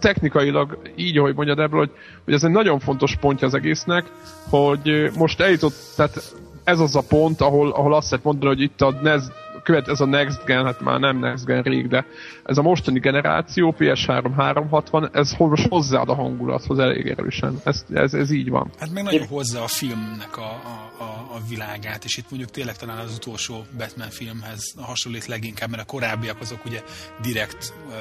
technikailag 0.00 0.78
így, 0.96 1.18
ahogy 1.18 1.34
mondja 1.34 1.54
Debra, 1.54 1.78
hogy, 1.78 1.90
hogy 2.24 2.34
ez 2.34 2.44
egy 2.44 2.50
nagyon 2.50 2.78
fontos 2.78 3.16
pontja 3.16 3.46
az 3.46 3.54
egésznek, 3.54 4.04
hogy 4.48 5.10
most 5.16 5.40
eljutott, 5.40 5.74
tehát 5.96 6.34
ez 6.64 6.80
az 6.80 6.96
a 6.96 7.02
pont, 7.08 7.40
ahol, 7.40 7.70
ahol 7.70 7.94
azt 7.94 8.10
lehet 8.10 8.24
mondani, 8.24 8.54
hogy 8.54 8.62
itt 8.62 8.80
a 8.80 8.98
NES, 9.02 9.22
követ, 9.62 9.88
ez 9.88 10.00
a 10.00 10.04
Next 10.04 10.44
Gen, 10.44 10.64
hát 10.64 10.80
már 10.80 11.00
nem 11.00 11.18
Next 11.18 11.44
Gen 11.44 11.62
rég, 11.62 11.88
de 11.88 12.06
ez 12.44 12.58
a 12.58 12.62
mostani 12.62 12.98
generáció, 12.98 13.74
PS3 13.78 14.30
360, 14.36 15.08
ez 15.12 15.34
hozzáad 15.68 16.08
a 16.08 16.14
hangulathoz 16.14 16.78
elég 16.78 17.06
erősen. 17.06 17.60
Ez, 17.64 17.84
ez, 17.94 18.14
ez 18.14 18.30
így 18.30 18.48
van. 18.48 18.70
Hát 18.78 18.92
meg 18.92 19.04
nagyon 19.04 19.26
hozza 19.26 19.62
a 19.62 19.66
filmnek 19.66 20.36
a, 20.36 20.50
a, 20.50 21.02
a, 21.02 21.34
a 21.34 21.40
világát, 21.48 22.04
és 22.04 22.16
itt 22.16 22.30
mondjuk 22.30 22.50
tényleg 22.50 22.76
talán 22.76 22.98
az 22.98 23.14
utolsó 23.16 23.64
Batman 23.76 24.10
filmhez 24.10 24.74
hasonlít 24.80 25.26
leginkább, 25.26 25.70
mert 25.70 25.82
a 25.82 25.86
korábbiak 25.86 26.40
azok 26.40 26.64
ugye 26.64 26.82
direkt 27.22 27.72
uh, 27.86 27.94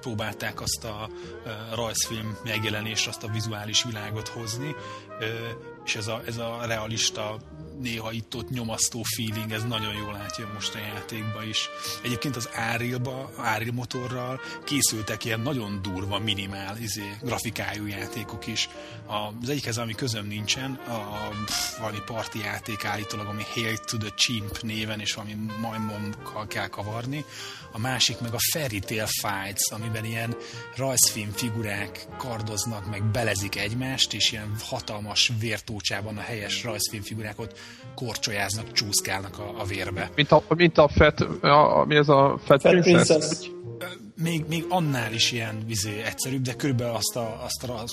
próbálták 0.00 0.60
azt 0.60 0.84
a 0.84 1.08
uh, 1.08 1.76
rajzfilm 1.76 2.36
megjelenést, 2.44 3.08
azt 3.08 3.24
a 3.24 3.28
vizuális 3.32 3.84
világot 3.84 4.28
hozni, 4.28 4.74
uh, 5.20 5.26
és 5.84 5.96
ez 5.96 6.06
a, 6.06 6.20
ez 6.26 6.38
a 6.38 6.58
realista 6.66 7.36
néha 7.80 8.12
itt-ott 8.12 8.50
nyomasztó 8.50 9.02
feeling, 9.16 9.52
ez 9.52 9.62
nagyon 9.62 9.94
jól 9.94 10.12
látja 10.12 10.50
most 10.54 10.74
a 10.74 10.78
játékba 10.78 11.44
is. 11.44 11.68
Egyébként 12.02 12.36
az 12.36 12.48
Árilba, 12.52 13.30
Áril 13.38 13.72
motorral 13.72 14.40
készültek 14.64 15.24
ilyen 15.24 15.40
nagyon 15.40 15.82
durva, 15.82 16.18
minimál 16.18 16.76
izé, 16.80 17.16
grafikájú 17.22 17.86
játékok 17.86 18.46
is. 18.46 18.68
Az 19.06 19.48
egyikhez, 19.48 19.78
ami 19.78 19.94
közöm 19.94 20.26
nincsen, 20.26 20.72
a 20.74 21.28
valami 21.78 21.98
parti 22.06 22.38
játék 22.38 22.84
állítólag, 22.84 23.26
ami 23.26 23.42
Hail 23.54 23.76
to 23.76 23.96
the 23.96 24.10
Chimp 24.14 24.60
néven, 24.60 25.00
és 25.00 25.14
valami 25.14 25.36
majmokkal 25.60 26.46
kell 26.46 26.68
kavarni. 26.68 27.24
A 27.72 27.78
másik 27.78 28.20
meg 28.20 28.34
a 28.34 28.38
Fairy 28.52 28.78
Tail 28.78 29.06
Fights, 29.06 29.70
amiben 29.70 30.04
ilyen 30.04 30.36
rajzfilm 30.76 31.32
figurák 31.32 32.06
kardoznak, 32.18 32.90
meg 32.90 33.04
belezik 33.04 33.56
egymást, 33.56 34.14
és 34.14 34.32
ilyen 34.32 34.56
hatalmas 34.60 35.32
vértócsában 35.38 36.16
a 36.16 36.20
helyes 36.20 36.62
rajzfilmfigurákat 36.62 37.58
korcsolyáznak, 37.94 38.72
csúszkálnak 38.72 39.38
a, 39.38 39.60
a 39.60 39.64
vérbe. 39.64 40.10
Mint 40.14 40.32
a, 40.32 40.42
mint 40.56 40.78
a 40.78 40.88
Fat, 40.88 41.20
a, 41.40 41.84
mi 41.86 41.96
ez 41.96 42.08
a 42.08 42.38
Fat, 42.44 42.60
Fat 42.60 42.70
Princess? 42.70 43.06
Princess. 43.06 43.55
Még, 44.22 44.44
még 44.48 44.64
annál 44.68 45.12
is 45.12 45.32
ilyen 45.32 45.66
vizé 45.66 46.02
egyszerűbb, 46.02 46.42
de 46.42 46.54
körülbelül 46.54 46.94
azt 46.94 47.16
a, 47.16 47.44
azt 47.44 47.64
a 47.64 47.84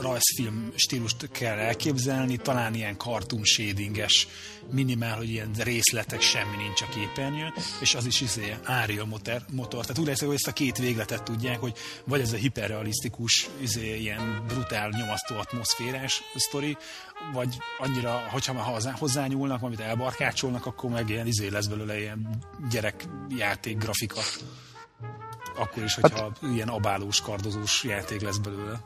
rajzfilm 0.00 0.72
stílust 0.74 1.28
kell 1.30 1.58
elképzelni, 1.58 2.36
talán 2.36 2.74
ilyen 2.74 2.96
cartoon 2.96 3.44
shadinges, 3.44 4.28
minimál, 4.70 5.16
hogy 5.16 5.30
ilyen 5.30 5.50
részletek, 5.58 6.20
semmi 6.20 6.56
nincs 6.56 6.82
a 6.82 6.88
képernyőn, 6.88 7.52
és 7.80 7.94
az 7.94 8.06
is 8.06 8.20
izé, 8.20 8.56
Ariel 8.66 9.04
motor, 9.04 9.42
motor. 9.52 9.86
Tehát 9.86 9.98
úgy 9.98 10.20
hogy 10.20 10.34
ezt 10.34 10.46
a 10.46 10.52
két 10.52 10.78
végletet 10.78 11.22
tudják, 11.22 11.60
hogy 11.60 11.76
vagy 12.04 12.20
ez 12.20 12.32
a 12.32 12.36
hiperrealisztikus, 12.36 13.48
izé, 13.60 13.98
ilyen 13.98 14.44
brutál, 14.48 14.88
nyomasztó 14.88 15.36
atmoszférás 15.36 16.22
sztori, 16.34 16.76
vagy 17.32 17.56
annyira, 17.78 18.26
hogyha 18.30 18.52
már 18.52 18.64
hozzá, 18.64 18.92
hozzányúlnak, 18.92 19.62
amit 19.62 19.80
elbarkácsolnak, 19.80 20.66
akkor 20.66 20.90
meg 20.90 21.08
ilyen 21.08 21.26
izé 21.26 21.48
lesz 21.48 21.66
belőle 21.66 21.98
ilyen 21.98 22.28
gyerekjáték 22.70 23.78
grafika. 23.78 24.20
Akkor 25.58 25.82
is, 25.82 25.94
hogyha 25.94 26.22
hát, 26.22 26.38
ilyen 26.54 26.68
abálós, 26.68 27.20
kardozós 27.20 27.84
játék 27.84 28.20
lesz 28.20 28.38
belőle. 28.38 28.80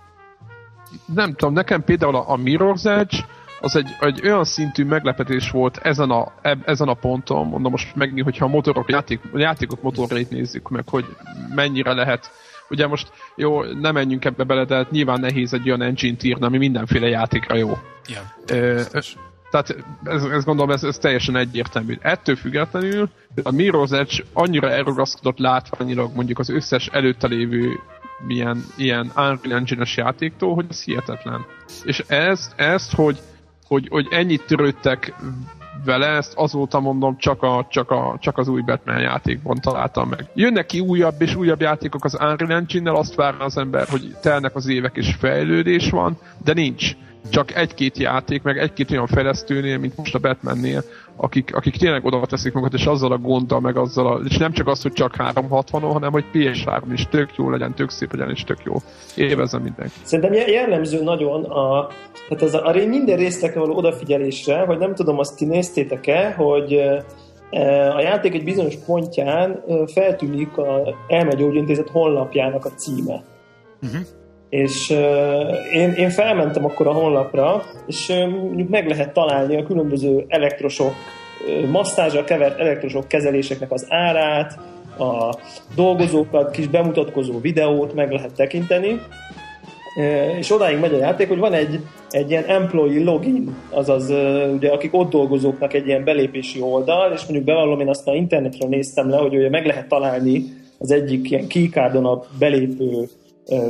Nem 1.07 1.35
tudom, 1.35 1.55
nekem 1.55 1.85
például 1.85 2.17
a, 2.17 2.31
a 2.31 2.37
Mirror's 2.37 2.87
Edge 2.87 3.17
az 3.61 3.77
egy, 3.77 3.97
egy 4.01 4.21
olyan 4.25 4.45
szintű 4.45 4.85
meglepetés 4.85 5.51
volt 5.51 5.77
ezen 5.77 6.11
a, 6.11 6.33
ezen 6.65 6.89
a 6.89 6.95
ponton, 6.95 7.47
mondom 7.47 7.71
most 7.71 7.95
megint, 7.95 8.23
hogyha 8.23 8.45
a 8.45 8.49
motorok, 8.49 8.91
játék, 8.91 9.21
játékok 9.35 9.83
motorjait 9.83 10.31
nézzük 10.31 10.69
meg, 10.69 10.89
hogy 10.89 11.17
mennyire 11.55 11.93
lehet 11.93 12.31
Ugye 12.73 12.87
most 12.87 13.13
jó, 13.37 13.63
nem 13.63 13.95
menjünk 13.95 14.25
ebbe 14.25 14.45
bele, 14.45 14.65
de 14.65 14.87
nyilván 14.91 15.21
nehéz 15.21 15.53
egy 15.53 15.67
olyan 15.67 15.83
engine-t 15.83 16.23
írni, 16.23 16.45
ami 16.45 16.59
mindenféle 16.59 17.09
játékra 17.09 17.57
jó. 17.57 17.79
Ja, 18.09 18.35
tehát 19.53 19.85
ez, 20.05 20.23
ez 20.25 20.45
gondolom, 20.45 20.71
ez, 20.71 20.85
ez 20.85 20.99
teljesen 20.99 21.37
egyértelmű. 21.37 21.99
Ettől 22.01 22.37
függetlenül 22.37 23.09
a 23.43 23.51
Mirror's 23.51 23.93
Edge 23.93 24.25
annyira 24.33 24.71
elrugaszkodott 24.71 25.39
látványilag 25.39 26.15
mondjuk 26.15 26.39
az 26.39 26.49
összes 26.49 26.87
előtte 26.87 27.27
lévő 27.27 27.81
ilyen, 28.29 28.65
ilyen 28.77 29.13
Unreal 29.17 29.59
Engine-es 29.59 29.97
játéktól, 29.97 30.55
hogy 30.55 30.67
ez 30.69 30.83
hihetetlen. 30.83 31.45
És 31.83 31.99
ezt, 32.07 32.53
ezt 32.57 32.95
hogy, 32.95 33.19
hogy, 33.67 33.89
hogy 33.91 34.07
ennyit 34.11 34.47
törődtek 34.47 35.15
vele, 35.85 36.07
ezt 36.07 36.33
azóta 36.37 36.81
mondom, 36.81 37.17
csak, 37.19 37.43
a, 37.43 37.67
csak, 37.71 37.91
a, 37.91 38.17
csak 38.21 38.39
az 38.39 38.49
új 38.49 38.61
Batman 38.61 39.01
játékban 39.01 39.57
találtam 39.61 40.09
meg. 40.09 40.27
Jönnek 40.35 40.67
ki 40.67 40.81
újabb 40.81 41.23
és 41.23 41.35
újabb 41.35 41.61
játékok 41.61 42.05
az 42.05 42.15
Unreal 42.15 42.53
Engine-nel, 42.53 42.95
azt 42.95 43.15
várna 43.15 43.45
az 43.45 43.57
ember, 43.57 43.89
hogy 43.89 44.17
telnek 44.23 44.55
az 44.55 44.69
évek 44.69 44.97
és 44.97 45.15
fejlődés 45.19 45.91
van, 45.91 46.19
de 46.45 46.53
nincs 46.53 46.93
csak 47.31 47.55
egy-két 47.55 47.99
játék, 47.99 48.43
meg 48.43 48.59
egy-két 48.59 48.91
olyan 48.91 49.07
fejlesztőnél, 49.07 49.79
mint 49.79 49.97
most 49.97 50.15
a 50.15 50.19
Batmannél, 50.19 50.83
akik, 51.17 51.55
akik 51.55 51.77
tényleg 51.77 52.05
oda 52.05 52.27
teszik 52.27 52.53
magukat, 52.53 52.79
és 52.79 52.87
azzal 52.87 53.13
a 53.13 53.19
gonddal, 53.19 53.61
meg 53.61 53.77
azzal 53.77 54.07
a, 54.07 54.21
és 54.29 54.37
nem 54.37 54.53
csak 54.53 54.67
az, 54.67 54.83
hogy 54.83 54.93
csak 54.93 55.17
360 55.17 55.83
hanem 55.83 56.13
hogy 56.13 56.25
PS3 56.33 56.83
is 56.93 57.07
tök 57.11 57.37
jó 57.37 57.51
legyen, 57.51 57.75
tök 57.75 57.91
szép 57.91 58.13
legyen, 58.13 58.31
és 58.31 58.45
tök 58.45 58.59
jó. 58.65 58.75
Évezem 59.17 59.63
mindenki. 59.63 59.93
Szerintem 60.03 60.49
jellemző 60.49 61.03
nagyon 61.03 61.45
a, 61.45 61.89
tehát 62.29 62.43
az 62.43 62.55
a, 62.55 62.67
a 62.67 62.87
minden 62.87 63.17
résztekre 63.17 63.61
való 63.61 63.77
odafigyelésre, 63.77 64.59
hogy 64.59 64.79
nem 64.79 64.95
tudom, 64.95 65.19
azt 65.19 65.37
ti 65.37 65.45
néztétek-e, 65.45 66.33
hogy 66.33 66.75
a 67.97 68.01
játék 68.01 68.35
egy 68.35 68.45
bizonyos 68.45 68.77
pontján 68.87 69.65
feltűnik 69.93 70.57
a 70.57 70.95
elmegyógyintézet 71.09 71.89
honlapjának 71.89 72.65
a 72.65 72.71
címe. 72.71 73.23
Uh-huh 73.83 74.01
és 74.53 74.91
uh, 74.91 75.75
én, 75.75 75.93
én 75.93 76.11
felmentem 76.11 76.65
akkor 76.65 76.87
a 76.87 76.93
honlapra, 76.93 77.63
és 77.87 78.09
uh, 78.09 78.69
meg 78.69 78.89
lehet 78.89 79.13
találni 79.13 79.57
a 79.57 79.63
különböző 79.63 80.25
elektrosok, 80.29 80.93
uh, 81.47 81.71
masszázsal 81.71 82.25
kevert 82.25 82.59
elektrosok 82.59 83.09
kezeléseknek 83.09 83.73
az 83.73 83.87
árát, 83.89 84.59
a 84.99 85.35
dolgozókat, 85.75 86.51
kis 86.51 86.67
bemutatkozó 86.67 87.41
videót 87.41 87.95
meg 87.95 88.13
lehet 88.13 88.35
tekinteni, 88.35 89.01
és 90.39 90.51
odáig 90.51 90.79
megy 90.79 90.95
a 90.95 90.99
játék, 90.99 91.29
hogy 91.29 91.39
van 91.39 91.53
egy, 91.53 91.81
egy 92.11 92.31
ilyen 92.31 92.45
employee 92.45 93.05
login, 93.05 93.57
azaz 93.71 94.11
ugye 94.55 94.71
akik 94.71 94.95
ott 94.95 95.11
dolgozóknak 95.11 95.73
egy 95.73 95.87
ilyen 95.87 96.05
belépési 96.05 96.61
oldal, 96.61 97.13
és 97.13 97.23
mondjuk 97.23 97.45
bevallom, 97.45 97.81
én 97.81 97.89
azt 97.89 98.09
a 98.09 98.15
internetről 98.15 98.69
néztem 98.69 99.11
le, 99.11 99.17
hogy 99.17 99.37
ugye 99.37 99.49
meg 99.49 99.67
lehet 99.67 99.89
találni 99.89 100.45
az 100.79 100.91
egyik 100.91 101.31
ilyen 101.31 101.47
keycardon 101.47 102.07
a 102.07 102.23
belépő 102.39 103.09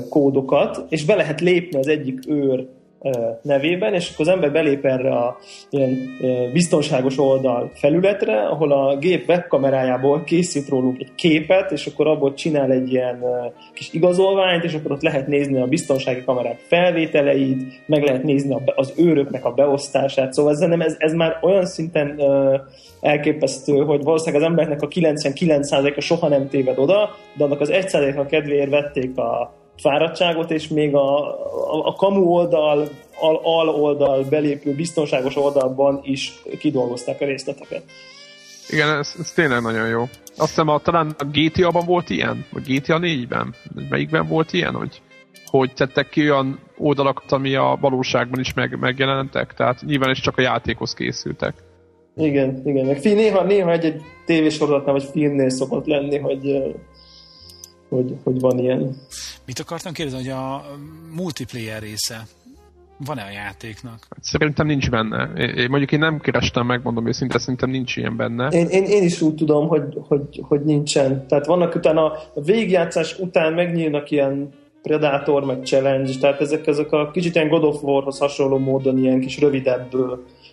kódokat, 0.09 0.85
és 0.89 1.05
be 1.05 1.15
lehet 1.15 1.41
lépni 1.41 1.79
az 1.79 1.89
egyik 1.89 2.19
őr 2.29 2.67
nevében, 3.43 3.95
és 3.95 4.11
akkor 4.13 4.27
az 4.27 4.33
ember 4.33 4.53
belép 4.53 4.85
erre 4.85 5.11
a 5.11 5.39
ilyen 5.71 6.19
biztonságos 6.53 7.19
oldal 7.19 7.71
felületre, 7.75 8.47
ahol 8.47 8.73
a 8.73 8.97
gép 8.97 9.29
webkamerájából 9.29 10.25
készít 10.25 10.69
rólunk 10.69 11.01
egy 11.01 11.15
képet, 11.15 11.71
és 11.71 11.87
akkor 11.87 12.07
abból 12.07 12.35
csinál 12.35 12.71
egy 12.71 12.93
ilyen 12.93 13.25
kis 13.75 13.93
igazolványt, 13.93 14.65
és 14.65 14.75
akkor 14.75 14.93
ott 14.93 15.03
lehet 15.03 15.27
nézni 15.27 15.61
a 15.61 15.67
biztonsági 15.67 16.25
kamerák 16.25 16.59
felvételeit, 16.59 17.83
meg 17.87 18.03
lehet 18.03 18.23
nézni 18.23 18.57
az 18.75 18.93
őröknek 18.97 19.45
a 19.45 19.53
beosztását, 19.53 20.33
szóval 20.33 20.53
ez, 20.53 20.59
nem, 20.59 20.81
ez, 20.81 20.95
ez 20.99 21.13
már 21.13 21.39
olyan 21.43 21.67
szinten 21.67 22.21
elképesztő, 23.01 23.77
hogy 23.77 24.03
valószínűleg 24.03 24.43
az 24.43 24.49
embernek 24.49 24.83
a 24.83 24.89
99%-a 24.89 26.01
soha 26.01 26.29
nem 26.29 26.49
téved 26.49 26.79
oda, 26.79 27.17
de 27.37 27.45
annak 27.45 27.61
az 27.61 27.71
1%-a 27.73 28.27
kedvéért 28.27 28.71
vették 28.71 29.19
a 29.19 29.61
fáradtságot, 29.83 30.51
és 30.51 30.69
még 30.69 30.95
a, 30.95 31.29
a, 31.73 31.87
a 31.87 31.93
kamu 31.93 32.25
oldal, 32.25 32.89
al, 33.21 33.41
al 33.43 33.69
oldal 33.69 34.25
belépő 34.25 34.75
biztonságos 34.75 35.37
oldalban 35.37 36.01
is 36.03 36.43
kidolgozták 36.59 37.21
a 37.21 37.25
részleteket. 37.25 37.83
Igen, 38.69 38.89
ez, 38.89 39.15
ez 39.19 39.33
tényleg 39.33 39.63
nagyon 39.63 39.89
jó. 39.89 40.01
Azt 40.37 40.49
hiszem, 40.49 40.69
a, 40.69 40.79
talán 40.79 41.15
a 41.19 41.25
GTA-ban 41.25 41.87
volt 41.87 42.11
ilyen, 42.11 42.45
vagy 42.53 42.63
GTA 42.63 42.99
4-ben, 43.01 43.55
melyikben 43.89 44.27
volt 44.27 44.53
ilyen, 44.53 44.75
hogy, 44.75 45.01
hogy 45.47 45.73
tettek 45.73 46.09
ki 46.09 46.31
olyan 46.31 46.59
oldalakat, 46.77 47.33
ami 47.33 47.55
a 47.55 47.79
valóságban 47.81 48.41
is 48.41 48.55
meg, 48.55 48.79
megjelentek, 48.79 49.55
tehát 49.55 49.83
nyilván 49.87 50.11
is 50.11 50.21
csak 50.21 50.39
a 50.39 50.43
játékhoz 50.43 50.95
készültek. 50.95 51.55
Igen, 52.17 52.63
igen. 52.65 52.87
Meg 52.87 53.01
néha, 53.03 53.43
néha 53.43 53.71
egy-egy 53.71 54.03
tévésorozatnál 54.27 54.93
vagy 54.93 55.09
filmnél 55.13 55.51
szokott 55.51 55.87
lenni, 55.87 56.19
hogy 56.19 56.75
hogy, 57.93 58.17
hogy 58.23 58.41
van 58.41 58.59
ilyen. 58.59 58.97
Mit 59.47 59.59
akartam 59.59 59.93
kérdezni, 59.93 60.19
hogy 60.19 60.31
a 60.31 60.65
multiplayer 61.15 61.83
része 61.83 62.27
van-e 63.07 63.23
a 63.23 63.31
játéknak? 63.31 64.07
Szerintem 64.21 64.67
nincs 64.67 64.91
benne. 64.91 65.31
Én, 65.37 65.67
mondjuk 65.69 65.93
én 65.93 65.99
nem 65.99 66.21
kerestem, 66.21 66.67
megmondom 66.67 67.07
őszintén, 67.07 67.39
szerintem 67.39 67.71
nincs 67.71 67.97
ilyen 67.97 68.17
benne. 68.17 68.49
Én, 68.49 68.67
én, 68.67 68.85
én 68.85 69.03
is 69.03 69.21
úgy 69.21 69.35
tudom, 69.35 69.69
hogy, 69.69 69.99
hogy, 70.09 70.41
hogy 70.43 70.65
nincsen. 70.65 71.27
Tehát 71.27 71.47
vannak 71.47 71.75
utána 71.75 72.05
a 72.13 72.41
végigjátszás 72.45 73.19
után 73.19 73.53
megnyílnak 73.53 74.11
ilyen 74.11 74.49
Predator, 74.83 75.45
meg 75.45 75.65
Challenge, 75.65 76.13
tehát 76.21 76.41
ezek, 76.41 76.67
ezek 76.67 76.93
a 76.93 77.11
kicsit 77.11 77.35
ilyen 77.35 77.49
God 77.49 77.65
of 77.65 77.83
War-hoz 77.83 78.19
hasonló 78.19 78.59
módon 78.59 78.99
ilyen 78.99 79.21
kis 79.21 79.39
rövidebb 79.39 79.91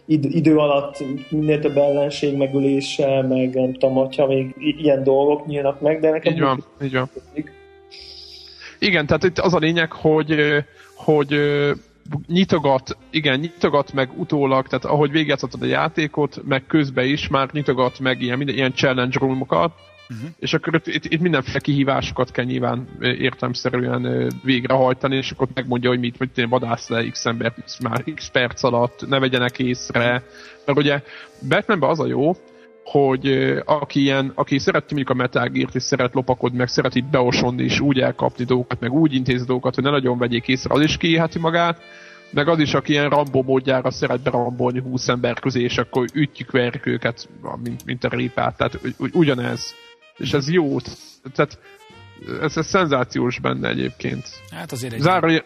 id- 0.10 0.34
idő 0.34 0.58
alatt 0.58 1.04
minél 1.30 1.60
több 1.60 1.78
ellenség 1.78 2.38
megülése, 2.38 3.22
meg 3.22 3.54
nem 3.54 3.74
tudom, 3.74 3.94
hogyha 3.94 4.28
még 4.28 4.54
ilyen 4.58 5.04
dolgok 5.04 5.46
nyílnak 5.46 5.82
meg, 5.82 6.00
de 6.00 6.10
nekem... 6.10 6.34
Így 6.34 6.40
van, 6.40 6.64
így 6.84 6.94
van. 6.94 7.10
Igen, 8.80 9.06
tehát 9.06 9.24
itt 9.24 9.40
az 9.40 9.54
a 9.54 9.58
lényeg, 9.58 9.92
hogy, 9.92 10.36
hogy 10.96 11.40
nyitogat, 12.28 12.98
igen, 13.10 13.40
nyitogat 13.40 13.94
meg 13.94 14.10
utólag, 14.18 14.68
tehát 14.68 14.86
ahogy 14.86 15.12
végigjátszhatod 15.12 15.62
a 15.62 15.66
játékot, 15.66 16.42
meg 16.46 16.66
közben 16.68 17.06
is 17.06 17.28
már 17.28 17.50
nyitogat 17.52 18.00
meg 18.00 18.22
ilyen, 18.22 18.38
minden, 18.38 18.56
ilyen 18.56 18.74
challenge 18.74 19.18
roomokat, 19.20 19.72
Uh-huh. 20.10 20.30
És 20.40 20.54
akkor 20.54 20.76
itt, 20.76 20.88
itt, 20.88 21.06
itt 21.06 21.22
mindenféle 21.22 21.60
kihívásokat 21.60 22.32
kell 22.32 22.46
nyilván 22.46 22.88
értelmszerűen 23.00 24.32
végrehajtani, 24.44 25.16
és 25.16 25.32
akkor 25.32 25.48
megmondja, 25.54 25.90
hogy 25.90 26.00
mit, 26.00 26.18
hogy 26.18 26.50
vadász 26.50 26.90
le 26.90 27.10
x 27.10 27.26
embert 27.26 27.78
már 27.84 28.04
x 28.16 28.30
perc 28.30 28.64
alatt, 28.64 29.08
ne 29.08 29.20
vegyenek 29.20 29.60
észre. 29.60 30.24
Mert 30.66 30.78
ugye 30.78 31.02
Batmanben 31.48 31.90
az 31.90 32.00
a 32.00 32.08
jó, 32.08 32.36
hogy 32.84 33.54
aki, 33.66 34.02
ilyen, 34.02 34.32
aki 34.36 34.60
szereti 34.60 34.94
mondjuk 34.94 35.10
a 35.10 35.22
Metal 35.22 35.50
és 35.74 35.84
szeret 35.84 36.14
lopakodni, 36.14 36.58
meg 36.58 36.68
szeret 36.68 36.96
itt 36.96 37.10
beosonni, 37.10 37.64
és 37.64 37.80
úgy 37.80 38.00
elkapni 38.00 38.44
dolgokat, 38.44 38.80
meg 38.80 38.92
úgy 38.92 39.14
intézni 39.14 39.46
dolgokat, 39.46 39.76
hogy 39.76 39.84
ne 39.84 39.90
nagyon 39.90 40.18
vegyék 40.18 40.48
észre, 40.48 40.74
az 40.74 40.82
is 40.82 40.98
kiéheti 40.98 41.40
magát, 41.40 41.82
meg 42.32 42.48
az 42.48 42.60
is, 42.60 42.74
aki 42.74 42.92
ilyen 42.92 43.10
Rambo 43.10 43.42
módjára 43.42 43.92
szeret 43.92 44.22
berambolni 44.22 44.80
20 44.80 45.08
ember 45.08 45.40
közé, 45.40 45.62
és 45.62 45.78
akkor 45.78 46.06
ütjük, 46.14 46.52
verjük 46.52 46.86
őket, 46.86 47.30
mint, 47.64 47.86
mint 47.86 48.04
a 48.04 48.10
répát. 48.10 48.58
Tehát 48.58 48.80
ugy, 48.98 49.12
ugyanez. 49.14 49.76
És 50.20 50.34
ez 50.34 50.50
jó. 50.50 50.80
Tehát 51.34 51.60
ez, 52.42 52.58
ez 52.58 52.68
szenzációs 52.68 53.40
benne 53.40 53.70
egyébként. 53.70 54.28
Hát 54.52 54.72
azért 54.72 54.94
egy 54.94 55.00
Záró... 55.00 55.44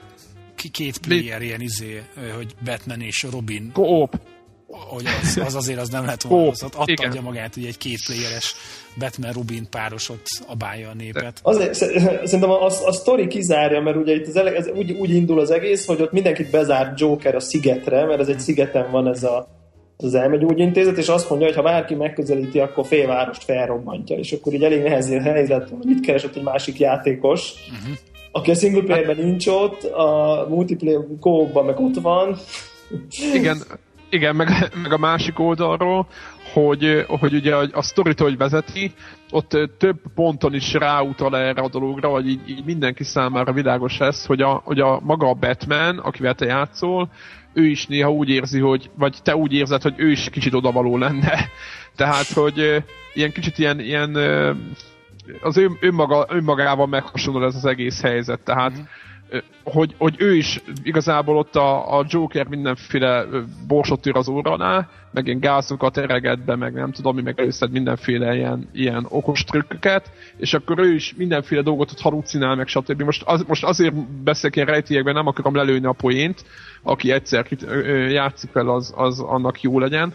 két 0.71 0.97
player 0.97 1.41
ilyen 1.41 1.61
izé, 1.61 2.03
hogy 2.35 2.55
Batman 2.63 3.01
és 3.01 3.27
Robin. 3.31 3.71
Coop 3.71 4.19
hogy 4.73 5.05
az, 5.21 5.37
az 5.45 5.55
azért 5.55 5.79
az 5.79 5.89
nem 5.89 6.03
lehet 6.03 6.23
volna, 6.23 6.49
az 6.49 6.63
adta 6.63 7.05
adja 7.07 7.21
magát, 7.21 7.53
hogy 7.53 7.65
egy 7.65 7.77
kétplayeres 7.77 8.55
Batman-Rubin 8.97 9.69
párosot 9.69 10.21
abálja 10.47 10.89
a 10.89 10.93
népet. 10.93 11.39
Azért, 11.41 11.73
szerintem 12.27 12.49
a, 12.49 12.65
a, 12.65 12.71
a 12.85 12.91
sztori 12.91 13.27
kizárja, 13.27 13.81
mert 13.81 13.97
ugye 13.97 14.13
itt 14.13 14.27
az 14.27 14.35
ele, 14.35 14.55
ez 14.55 14.67
úgy, 14.75 14.91
úgy 14.91 15.09
indul 15.09 15.39
az 15.39 15.51
egész, 15.51 15.85
hogy 15.85 16.01
ott 16.01 16.11
mindenkit 16.11 16.51
bezár 16.51 16.93
Joker 16.95 17.35
a 17.35 17.39
szigetre, 17.39 18.05
mert 18.05 18.19
ez 18.19 18.27
egy 18.27 18.39
szigeten 18.39 18.91
van 18.91 19.07
ez 19.07 19.23
a 19.23 19.47
az 19.97 20.15
elmegyógyintézet, 20.15 20.97
és 20.97 21.07
azt 21.07 21.29
mondja, 21.29 21.47
hogy 21.47 21.55
ha 21.55 21.61
bárki 21.61 21.95
megközelíti, 21.95 22.59
akkor 22.59 22.85
félvárost 22.85 23.43
felrobbantja, 23.43 24.15
és 24.15 24.31
akkor 24.31 24.53
így 24.53 24.63
elég 24.63 24.81
nehéz 24.81 25.09
helyzet, 25.09 25.69
hogy 25.69 25.85
mit 25.85 25.99
keresett 25.99 26.35
egy 26.35 26.43
másik 26.43 26.79
játékos, 26.79 27.53
uh-huh. 27.71 27.97
aki 28.31 28.51
a 28.51 28.55
single 28.55 28.83
playerben 28.83 29.25
nincs 29.25 29.47
ott, 29.47 29.83
a 29.83 30.45
multiplayer 30.49 31.01
co 31.19 31.63
meg 31.63 31.79
ott 31.79 31.95
van. 32.01 32.37
Igen, 33.33 33.57
igen, 34.09 34.35
meg, 34.35 34.47
meg 34.83 34.91
a 34.91 34.97
másik 34.97 35.39
oldalról, 35.39 36.07
hogy, 36.53 37.05
hogy 37.07 37.33
ugye 37.33 37.55
a, 37.55 37.67
a 37.71 37.81
sztorit, 37.81 38.19
hogy 38.19 38.37
vezeti, 38.37 38.93
ott 39.31 39.57
több 39.77 39.97
ponton 40.15 40.53
is 40.53 40.73
ráutal 40.73 41.37
erre 41.37 41.61
a 41.61 41.69
dologra, 41.69 42.09
vagy 42.09 42.27
így, 42.27 42.49
így 42.49 42.65
mindenki 42.65 43.03
számára 43.03 43.53
világos 43.53 43.99
ez, 43.99 44.25
hogy 44.25 44.41
a, 44.41 44.61
hogy 44.63 44.79
a 44.79 44.99
maga 45.03 45.27
a 45.27 45.33
Batman, 45.33 45.97
akivel 45.97 46.35
te 46.35 46.45
játszol, 46.45 47.09
ő 47.53 47.65
is 47.65 47.87
néha 47.87 48.11
úgy 48.11 48.29
érzi, 48.29 48.59
hogy, 48.59 48.89
vagy 48.95 49.17
te 49.23 49.35
úgy 49.35 49.53
érzed, 49.53 49.81
hogy 49.81 49.93
ő 49.97 50.11
is 50.11 50.29
kicsit 50.31 50.53
odavaló 50.53 50.97
lenne. 50.97 51.49
Tehát, 51.95 52.27
hogy 52.27 52.83
ilyen 53.13 53.31
kicsit 53.31 53.57
ilyen, 53.57 53.79
ilyen 53.79 54.15
az 55.41 55.57
ön, 55.57 55.77
önmaga, 55.79 56.25
önmagával 56.29 56.87
meghasonlul 56.87 57.45
ez 57.45 57.55
az 57.55 57.65
egész 57.65 58.01
helyzet. 58.01 58.39
Tehát 58.39 58.71
mm 58.71 58.83
hogy, 59.63 59.95
hogy 59.97 60.15
ő 60.17 60.35
is 60.35 60.61
igazából 60.83 61.37
ott 61.37 61.55
a, 61.55 61.99
a 61.99 62.05
Joker 62.07 62.47
mindenféle 62.47 63.25
borsot 63.67 64.01
tűr 64.01 64.15
az 64.15 64.27
óránál, 64.27 64.89
meg 65.11 65.25
ilyen 65.27 65.39
gázokat 65.39 65.97
ereget 65.97 66.45
be, 66.45 66.55
meg 66.55 66.73
nem 66.73 66.91
tudom 66.91 67.15
mi, 67.15 67.21
meg 67.21 67.39
előszed 67.39 67.71
mindenféle 67.71 68.35
ilyen, 68.35 68.69
ilyen 68.73 69.05
okos 69.09 69.43
trükköket, 69.43 70.11
és 70.37 70.53
akkor 70.53 70.79
ő 70.79 70.93
is 70.93 71.13
mindenféle 71.17 71.61
dolgot 71.61 71.91
ott 71.91 71.99
halucinál, 71.99 72.55
meg 72.55 72.67
stb. 72.67 73.01
Most, 73.01 73.23
az, 73.25 73.43
most 73.47 73.63
azért 73.63 73.93
beszélek 74.23 74.55
ilyen 74.55 74.67
rejtélyekben, 74.67 75.13
nem 75.13 75.27
akarom 75.27 75.55
lelőni 75.55 75.85
a 75.85 75.91
poént, 75.91 76.45
aki 76.83 77.11
egyszer 77.11 77.47
játszik 78.09 78.49
fel, 78.49 78.69
az, 78.69 78.93
az 78.95 79.19
annak 79.19 79.61
jó 79.61 79.79
legyen, 79.79 80.13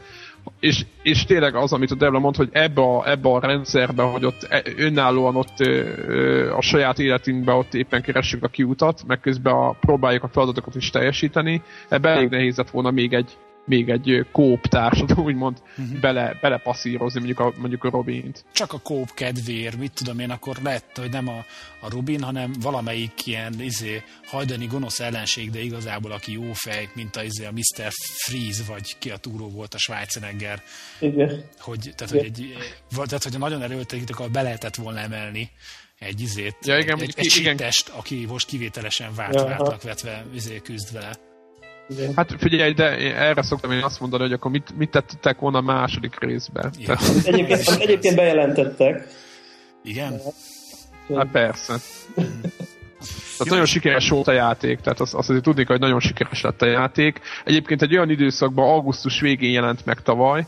és, 0.61 0.85
és 1.03 1.24
tényleg 1.24 1.55
az, 1.55 1.72
amit 1.72 1.90
a 1.90 1.94
Devla 1.94 2.18
mond, 2.18 2.37
hogy 2.37 2.48
ebbe 2.53 2.81
a, 2.83 3.11
ebbe 3.11 3.29
a 3.29 3.40
rendszerbe, 3.40 4.03
hogy 4.03 4.24
ott 4.24 4.42
e, 4.42 4.62
önállóan 4.77 5.37
ott 5.37 5.61
ö, 5.61 6.53
a 6.57 6.62
saját 6.62 6.98
életünkben 6.98 7.55
ott 7.55 7.74
éppen 7.74 8.03
keressük 8.03 8.44
a 8.44 8.48
kiutat, 8.48 9.05
meg 9.07 9.20
közben 9.20 9.55
a, 9.55 9.70
próbáljuk 9.70 10.22
a 10.22 10.29
feladatokat 10.29 10.74
is 10.74 10.90
teljesíteni, 10.90 11.62
ebbe 11.88 12.09
elég 12.09 12.29
nehéz 12.29 12.57
lett 12.57 12.70
volna 12.70 12.90
még 12.90 13.12
egy, 13.12 13.37
még 13.68 13.88
egy 13.88 14.26
kóp 14.33 14.66
társat, 14.66 15.18
úgymond 15.28 15.59
uh-huh. 15.78 16.00
bele, 16.00 16.38
belepasszírozni 16.40 17.18
mondjuk 17.18 17.40
a, 17.40 17.52
mondjuk 17.59 17.85
a 17.85 17.90
Robint. 17.90 18.44
Csak 18.52 18.72
a 18.72 18.78
kóp 18.78 19.14
kedvéért, 19.14 19.78
mit 19.78 19.92
tudom 19.92 20.18
én, 20.18 20.31
akkor 20.31 20.57
lett, 20.62 20.96
hogy 20.96 21.11
nem 21.11 21.28
a, 21.28 21.44
a 21.81 21.90
Robin, 21.90 22.22
hanem 22.22 22.52
valamelyik 22.61 23.26
ilyen 23.26 23.61
izé, 23.61 24.02
hajdani 24.26 24.66
gonosz 24.66 25.00
ellenség, 25.00 25.50
de 25.50 25.61
igazából 25.61 26.12
aki 26.12 26.33
jó 26.33 26.52
fej, 26.52 26.88
mint 26.94 27.16
a, 27.16 27.22
izé, 27.22 27.44
a 27.44 27.52
Mr. 27.52 27.88
Freeze, 28.24 28.62
vagy 28.68 28.98
ki 28.98 29.11
a 29.11 29.16
túró 29.16 29.48
volt 29.48 29.74
a 29.74 29.78
Schwarzenegger. 29.78 30.62
Igen. 31.00 31.44
Hogy, 31.59 31.92
tehát, 31.96 32.14
Igen. 32.14 32.24
hogy, 32.24 32.44
egy, 32.94 33.07
tehát, 33.07 33.22
hogy 33.22 33.38
nagyon 33.38 33.62
erőltetik, 33.62 34.11
akkor 34.11 34.31
be 34.31 34.42
lehetett 34.42 34.74
volna 34.74 34.98
emelni 34.98 35.50
egy 35.98 36.20
izét, 36.20 36.57
ja, 36.62 36.78
igen, 36.78 37.00
egy, 37.00 37.12
egy, 37.16 37.46
egy 37.46 37.57
test, 37.57 37.88
aki 37.88 38.26
most 38.28 38.46
kivételesen 38.46 39.14
várt, 39.14 39.35
ja, 39.35 39.44
vártnak 39.44 39.83
vetve 39.83 40.24
izé, 40.35 40.61
küzd 40.61 40.92
vele. 40.92 41.27
Igen. 41.88 42.12
Hát 42.16 42.35
figyelj, 42.38 42.72
de 42.72 43.14
erre 43.16 43.42
szoktam 43.42 43.70
én 43.72 43.83
azt 43.83 44.01
mondani, 44.01 44.22
hogy 44.22 44.33
akkor 44.33 44.51
mit, 44.51 44.77
mit 44.77 44.90
tettek 44.90 45.38
volna 45.38 45.59
a 45.59 45.62
második 45.62 46.20
részben. 46.20 46.70
Ja. 46.79 46.87
Tehát... 46.87 47.27
Egyébként, 47.27 47.81
egyébként 47.81 48.16
bejelentettek. 48.16 49.07
Igen? 49.83 50.20
Hát 51.14 51.31
persze. 51.31 51.74
Tehát 53.38 53.53
nagyon 53.53 53.64
sikeres 53.64 54.09
volt 54.09 54.29
a 54.29 54.33
játék, 54.33 54.81
tehát 54.81 55.01
azt, 55.01 55.14
azt 55.14 55.29
azért 55.29 55.44
tudni, 55.44 55.64
hogy 55.64 55.81
nagyon 55.81 56.01
sikeres 56.01 56.40
lett 56.40 56.62
a 56.62 56.66
játék. 56.66 57.20
Egyébként 57.44 57.83
egy 57.83 57.96
olyan 57.96 58.11
időszakban, 58.11 58.68
augusztus 58.68 59.20
végén 59.20 59.53
jelent 59.53 59.85
meg 59.87 60.03
tavaly, 60.03 60.46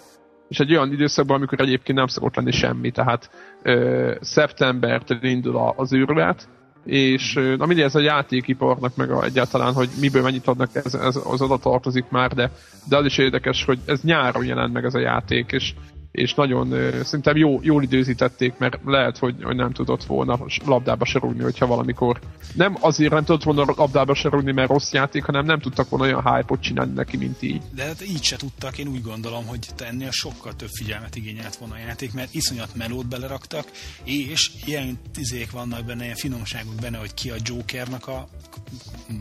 és 0.48 0.58
egy 0.58 0.70
olyan 0.72 0.92
időszakban, 0.92 1.36
amikor 1.36 1.60
egyébként 1.60 1.98
nem 1.98 2.06
szokott 2.06 2.36
lenni 2.36 2.52
semmi, 2.52 2.90
tehát 2.90 3.30
ö, 3.62 4.14
szeptembertől 4.20 5.18
indul 5.22 5.72
az 5.76 5.92
űrlet, 5.92 6.48
és 6.84 7.34
na 7.34 7.66
mindegy, 7.66 7.84
ez 7.84 7.94
a 7.94 8.00
játékiparnak 8.00 8.96
meg 8.96 9.10
a, 9.10 9.24
egyáltalán, 9.24 9.72
hogy 9.72 9.88
miből 10.00 10.22
mennyit 10.22 10.46
adnak, 10.46 10.70
ez, 10.72 10.94
ez 10.94 11.16
az 11.24 11.42
oda 11.42 11.56
tartozik 11.56 12.04
már, 12.08 12.32
de, 12.32 12.50
de 12.88 12.96
az 12.96 13.04
is 13.04 13.18
érdekes, 13.18 13.64
hogy 13.64 13.78
ez 13.86 14.00
nyáron 14.00 14.44
jelent 14.44 14.72
meg 14.72 14.84
ez 14.84 14.94
a 14.94 15.00
játék, 15.00 15.52
és 15.52 15.74
és 16.10 16.34
nagyon 16.34 16.68
szerintem 17.04 17.36
jó, 17.36 17.58
jól 17.62 17.82
időzítették, 17.82 18.58
mert 18.58 18.78
lehet, 18.84 19.18
hogy, 19.18 19.34
hogy 19.42 19.56
nem 19.56 19.72
tudott 19.72 20.04
volna 20.04 20.38
labdába 20.64 21.04
se 21.04 21.18
rúgni, 21.18 21.42
hogyha 21.42 21.66
valamikor 21.66 22.20
nem 22.54 22.76
azért 22.80 23.12
nem 23.12 23.24
tudott 23.24 23.42
volna 23.42 23.72
labdába 23.76 24.14
se 24.14 24.28
rúgni, 24.28 24.52
mert 24.52 24.70
rossz 24.70 24.92
játék, 24.92 25.24
hanem 25.24 25.44
nem 25.44 25.60
tudtak 25.60 25.88
volna 25.88 26.04
olyan 26.04 26.34
hype-ot 26.34 26.60
csinálni 26.60 26.92
neki, 26.92 27.16
mint 27.16 27.42
így. 27.42 27.62
De 27.74 27.84
hát 27.84 28.02
így 28.02 28.22
se 28.22 28.36
tudtak, 28.36 28.78
én 28.78 28.88
úgy 28.88 29.02
gondolom, 29.02 29.46
hogy 29.46 29.58
ennél 29.78 30.10
sokkal 30.10 30.56
több 30.56 30.68
figyelmet 30.78 31.16
igényelt 31.16 31.56
volna 31.56 31.74
a 31.74 31.78
játék, 31.78 32.12
mert 32.12 32.34
iszonyat 32.34 32.74
melót 32.74 33.08
beleraktak, 33.08 33.66
és 34.04 34.50
ilyen 34.64 34.98
tizék 35.12 35.50
vannak 35.50 35.84
benne, 35.84 36.04
ilyen 36.04 36.16
finomságok 36.16 36.74
benne, 36.74 36.98
hogy 36.98 37.14
ki 37.14 37.30
a 37.30 37.36
Jokernak 37.44 38.06
a 38.06 38.28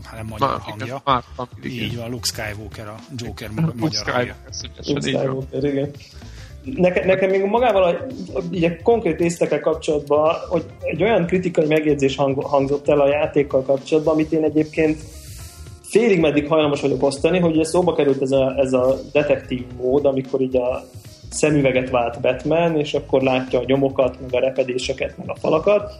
hát 0.04 0.16
nem 0.16 0.26
magyar 0.26 0.48
már, 0.48 0.60
hangja. 0.60 0.84
Igen, 0.84 1.00
már, 1.04 1.22
így 1.62 1.96
van, 1.96 2.10
Luke 2.10 2.26
Skywalker 2.26 2.88
a 2.88 2.96
Joker 3.16 3.50
magyar 3.50 3.74
Luke 3.76 4.12
hangja. 4.12 4.36
Luke 4.86 5.00
Skywalker, 5.00 5.64
igen. 5.64 5.90
Nekem, 6.76 7.06
nekem 7.06 7.30
még 7.30 7.44
magával 7.44 7.82
a, 7.82 7.96
így 8.50 8.64
a 8.64 8.70
konkrét 8.82 9.20
észtekkel 9.20 9.60
kapcsolatban, 9.60 10.34
hogy 10.48 10.64
egy 10.80 11.02
olyan 11.02 11.26
kritikai 11.26 11.66
megjegyzés 11.66 12.16
hang, 12.16 12.42
hangzott 12.42 12.88
el 12.88 13.00
a 13.00 13.08
játékkal 13.08 13.62
kapcsolatban, 13.62 14.14
amit 14.14 14.32
én 14.32 14.44
egyébként 14.44 14.98
félig 15.82 16.20
meddig 16.20 16.48
hajlamos 16.48 16.80
vagyok 16.80 17.02
osztani, 17.02 17.38
hogy 17.38 17.54
ugye 17.54 17.64
szóba 17.64 17.94
került 17.94 18.22
ez 18.22 18.30
a, 18.30 18.54
ez 18.56 18.72
a 18.72 18.96
detektív 19.12 19.64
mód, 19.76 20.04
amikor 20.04 20.40
így 20.40 20.56
a 20.56 20.84
szemüveget 21.30 21.90
vált 21.90 22.20
Batman, 22.20 22.78
és 22.78 22.94
akkor 22.94 23.22
látja 23.22 23.58
a 23.58 23.64
nyomokat, 23.66 24.20
meg 24.20 24.34
a 24.34 24.40
repedéseket, 24.40 25.16
meg 25.16 25.30
a 25.30 25.36
falakat, 25.40 25.92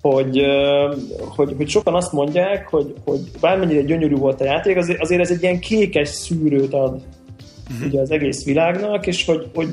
hogy, 0.00 0.40
hogy, 1.36 1.54
hogy 1.56 1.68
sokan 1.68 1.94
azt 1.94 2.12
mondják, 2.12 2.68
hogy, 2.68 2.94
hogy 3.04 3.20
bármennyire 3.40 3.82
gyönyörű 3.82 4.14
volt 4.14 4.40
a 4.40 4.44
játék, 4.44 4.76
azért, 4.76 5.00
azért 5.00 5.20
ez 5.20 5.30
egy 5.30 5.42
ilyen 5.42 5.60
kékes 5.60 6.08
szűrőt 6.08 6.74
ad 6.74 7.00
uh-huh. 7.70 7.86
ugye 7.86 8.00
az 8.00 8.10
egész 8.10 8.44
világnak, 8.44 9.06
és 9.06 9.24
hogy, 9.24 9.46
hogy 9.54 9.68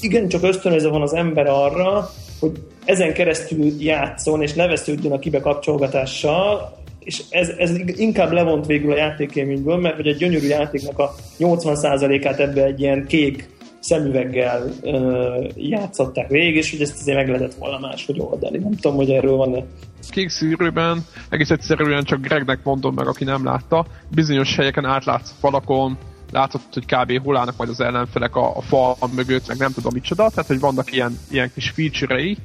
igencsak 0.00 0.42
ösztönözve 0.42 0.88
van 0.88 1.02
az 1.02 1.14
ember 1.14 1.46
arra, 1.46 2.10
hogy 2.40 2.52
ezen 2.84 3.12
keresztül 3.12 3.72
játszon, 3.78 4.42
és 4.42 4.52
ne 4.52 4.66
vesződjön 4.66 5.12
a 5.12 5.18
kibekapcsolgatással, 5.18 6.74
és 6.98 7.22
ez, 7.30 7.48
ez 7.48 7.70
inkább 7.86 8.32
levont 8.32 8.66
végül 8.66 8.92
a 8.92 8.96
játékélményből, 8.96 9.76
mert 9.76 9.96
hogy 9.96 10.06
egy 10.06 10.16
gyönyörű 10.16 10.46
játéknak 10.46 10.98
a 10.98 11.14
80%-át 11.38 12.40
ebbe 12.40 12.64
egy 12.64 12.80
ilyen 12.80 13.06
kék 13.06 13.48
szemüveggel 13.80 14.72
ö, 14.82 15.44
játszották 15.56 16.28
végig, 16.28 16.56
és 16.56 16.70
hogy 16.70 16.80
ezt 16.80 17.00
azért 17.00 17.16
meg 17.16 17.28
lehetett 17.28 17.54
volna 17.54 17.78
máshogy 17.78 18.20
oldani. 18.20 18.58
Nem 18.58 18.74
tudom, 18.74 18.96
hogy 18.96 19.10
erről 19.10 19.36
van-e. 19.36 19.64
Kék 20.10 20.28
szűrőben 20.28 21.04
egész 21.28 21.50
egyszerűen 21.50 22.04
csak 22.04 22.20
Gregnek 22.20 22.64
mondom 22.64 22.94
meg, 22.94 23.06
aki 23.06 23.24
nem 23.24 23.44
látta, 23.44 23.86
bizonyos 24.14 24.56
helyeken 24.56 24.84
átlátsz 24.84 25.34
falakon, 25.40 25.98
látod, 26.32 26.60
hogy 26.72 26.84
kb. 26.86 27.24
hol 27.24 27.36
állnak 27.36 27.56
majd 27.56 27.70
az 27.70 27.80
ellenfelek 27.80 28.36
a, 28.36 28.56
a 28.56 28.60
fal 28.60 28.96
mögött, 29.14 29.48
meg 29.48 29.56
nem 29.56 29.72
tudom 29.72 29.92
micsoda, 29.92 30.30
tehát 30.30 30.46
hogy 30.46 30.60
vannak 30.60 30.92
ilyen, 30.92 31.18
ilyen 31.30 31.50
kis 31.54 31.70
feature-ei, 31.70 32.36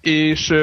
és 0.00 0.54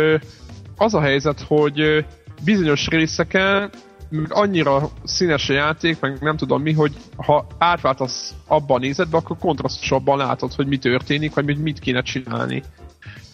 az 0.77 0.93
a 0.93 1.01
helyzet, 1.01 1.41
hogy 1.47 2.05
bizonyos 2.43 2.87
részeken 2.87 3.69
meg 4.09 4.33
annyira 4.33 4.89
színes 5.03 5.49
a 5.49 5.53
játék, 5.53 5.99
meg 5.99 6.21
nem 6.21 6.37
tudom 6.37 6.61
mi, 6.61 6.73
hogy 6.73 6.93
ha 7.17 7.47
átváltasz 7.57 8.33
abban 8.47 8.77
a 8.77 8.79
nézetbe, 8.79 9.17
akkor 9.17 9.37
kontrasztosabban 9.37 10.17
látod, 10.17 10.53
hogy 10.53 10.67
mi 10.67 10.77
történik, 10.77 11.33
vagy 11.33 11.57
mit 11.57 11.79
kéne 11.79 12.01
csinálni. 12.01 12.63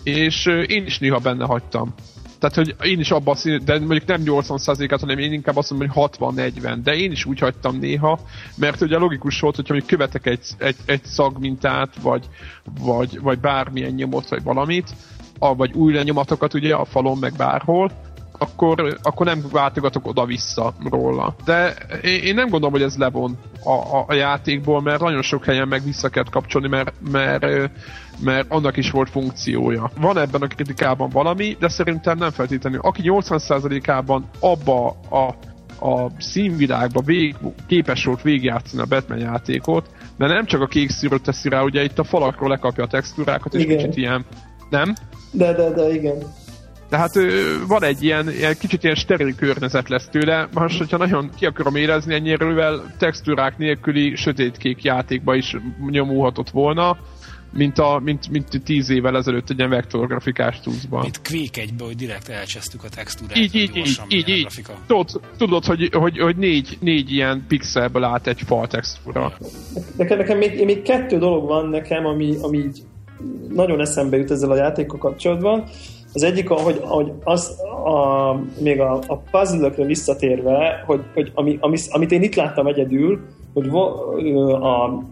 És 0.04 0.46
én 0.46 0.86
is 0.86 1.00
néha 1.00 1.20
benne 1.20 1.46
hagytam. 1.46 1.94
Tehát, 2.42 2.56
hogy 2.56 2.76
én 2.92 3.00
is 3.00 3.12
abban 3.12 3.36
szín, 3.36 3.62
de 3.66 3.80
mondjuk 3.80 4.06
nem 4.06 4.22
80%-át, 4.26 5.00
hanem 5.00 5.18
én 5.18 5.34
inkább 5.34 5.58
azt 5.58 5.70
mondom, 5.72 5.90
hogy 5.90 6.10
60-40, 6.20 6.78
de 6.84 6.96
én 6.96 7.12
is 7.12 7.26
úgy 7.26 7.40
hagytam 7.40 7.78
néha, 7.78 8.20
mert 8.56 8.82
ugye 8.82 8.98
logikus 8.98 9.40
volt, 9.40 9.56
hogyha 9.56 9.74
mondjuk 9.74 10.00
követek 10.00 10.26
egy, 10.26 10.48
egy, 10.58 10.76
egy 10.86 11.04
szagmintát, 11.04 11.96
vagy, 12.02 12.30
vagy, 12.80 13.20
vagy 13.22 13.40
bármilyen 13.40 13.92
nyomot, 13.92 14.30
vagy 14.30 14.44
valamit, 14.44 14.90
vagy 15.40 15.74
új 15.74 15.94
lenyomatokat 15.94 16.54
ugye 16.54 16.76
a 16.76 16.86
falon, 16.86 17.18
meg 17.18 17.34
bárhol, 17.38 17.92
akkor, 18.38 18.98
akkor 19.02 19.26
nem 19.26 19.44
váltogatok 19.52 20.08
oda-vissza 20.08 20.74
róla. 20.90 21.36
De 21.46 21.74
én, 22.04 22.24
én 22.24 22.36
nem 22.36 22.50
gondolom, 22.50 22.72
hogy 22.72 22.82
ez 22.82 22.98
levon 22.98 23.38
a, 23.64 23.72
a, 23.72 24.06
a 24.08 24.14
játékból, 24.14 24.82
mert 24.82 25.02
nagyon 25.02 25.22
sok 25.22 25.46
helyen 25.46 25.68
meg 25.68 25.84
vissza 25.84 26.10
kell 26.10 26.26
kapcsolni, 26.32 26.68
mert, 26.68 26.94
mert, 27.12 27.72
mert 28.20 28.52
annak 28.52 28.78
is 28.78 28.92
volt 28.92 29.10
funkciója. 29.10 29.92
Van 30.00 30.18
ebben 30.18 30.42
a 30.42 30.48
kritikában 30.48 31.10
valami, 31.10 31.56
de 31.60 31.70
szerintem 31.70 32.18
nem 32.18 32.32
feltétlenül. 32.32 32.80
Aki 32.80 33.02
80%-ában 33.06 34.30
abba 34.40 34.88
a 34.90 35.36
a 35.84 36.12
színvilágba 36.18 37.02
vég, 37.02 37.36
képes 37.68 38.06
volt 38.06 38.22
végigjátszani 38.22 38.82
a 38.82 38.86
Batman 38.86 39.20
játékot, 39.20 39.90
de 40.18 40.28
nem 40.28 40.46
csak 40.46 40.62
a 40.62 40.68
kék 40.68 40.90
szűrőt 40.90 41.24
teszi 41.24 41.50
rá, 41.50 41.62
ugye 41.62 41.84
itt 41.84 42.00
a 42.00 42.04
falakról 42.04 42.50
lekapja 42.50 42.84
a 42.84 42.88
textúrákat, 42.88 43.54
és 43.54 43.64
igen. 43.64 43.78
kicsit 43.78 43.96
ilyen... 43.96 44.26
Nem? 44.70 44.96
De, 45.32 45.54
de, 45.54 45.70
de, 45.70 45.94
igen. 45.94 46.18
Tehát 46.90 47.12
van 47.68 47.84
egy 47.84 48.04
ilyen, 48.04 48.30
ilyen 48.32 48.56
kicsit 48.60 48.84
ilyen 48.84 48.96
steril 48.96 49.36
környezet 49.36 49.90
lesz 49.90 50.08
tőle, 50.08 50.48
most, 50.54 50.78
hogyha 50.78 50.98
nagyon 50.98 51.30
ki 51.38 51.46
akarom 51.46 51.76
érezni, 51.76 52.14
ennyire 52.14 52.46
textúrák 52.98 53.58
nélküli 53.58 54.16
sötétkék 54.16 54.84
játékba 54.84 55.36
is 55.36 55.56
nyomulhatott 55.90 56.50
volna, 56.50 56.98
mint, 57.54 57.78
a, 57.78 58.02
mint, 58.04 58.30
mint 58.30 58.62
tíz 58.64 58.90
évvel 58.90 59.18
ezelőtt 59.18 59.50
egy 59.50 59.58
ilyen 59.58 59.70
vektorgrafikás 59.70 60.60
túlzban. 60.60 61.02
Mint 61.02 61.22
Quake 61.30 61.62
egybe, 61.62 61.84
hogy 61.84 61.96
direkt 61.96 62.30
elcsesztük 62.30 62.84
a 62.84 62.90
textúrát. 62.90 63.38
Így, 63.38 63.56
így, 63.56 63.76
így, 63.76 64.02
így, 64.08 64.30
így. 64.30 64.48
Tudod, 64.88 65.22
tudod 65.38 65.66
hogy, 65.66 65.90
hogy, 65.94 66.20
hogy 66.20 66.36
négy, 66.36 66.78
négy 66.82 67.12
ilyen 67.12 67.46
pixelből 67.48 68.04
állt 68.04 68.28
egy 68.28 68.42
fal 68.42 68.68
textúra. 68.68 69.34
Nekem, 69.98 70.18
nekem 70.18 70.38
még, 70.38 70.66
még 70.66 70.82
kettő 70.82 71.18
dolog 71.18 71.48
van 71.48 71.70
nekem, 71.70 72.06
ami, 72.06 72.36
ami 72.42 72.58
így 72.58 72.84
nagyon 73.54 73.80
eszembe 73.80 74.18
jut 74.18 74.32
ezzel 74.32 74.52
a 74.52 74.56
játékkal 74.56 74.98
kapcsolatban. 74.98 75.64
Az 76.14 76.24
egyik, 76.24 76.50
ahogy, 76.50 76.80
ahogy 76.82 77.12
az, 77.24 77.60
a, 77.86 78.34
még 78.60 78.80
a, 78.80 79.00
a 79.08 79.18
puzzle 79.18 79.70
visszatérve, 79.70 80.84
hogy, 80.86 81.02
hogy 81.14 81.32
ami, 81.36 81.58
ami, 81.62 81.78
amit 81.90 82.12
én 82.12 82.24
itt 82.24 82.36
láttam 82.36 82.68
egyedül, 82.68 83.20
hogy 83.54 83.68
a, 83.68 85.04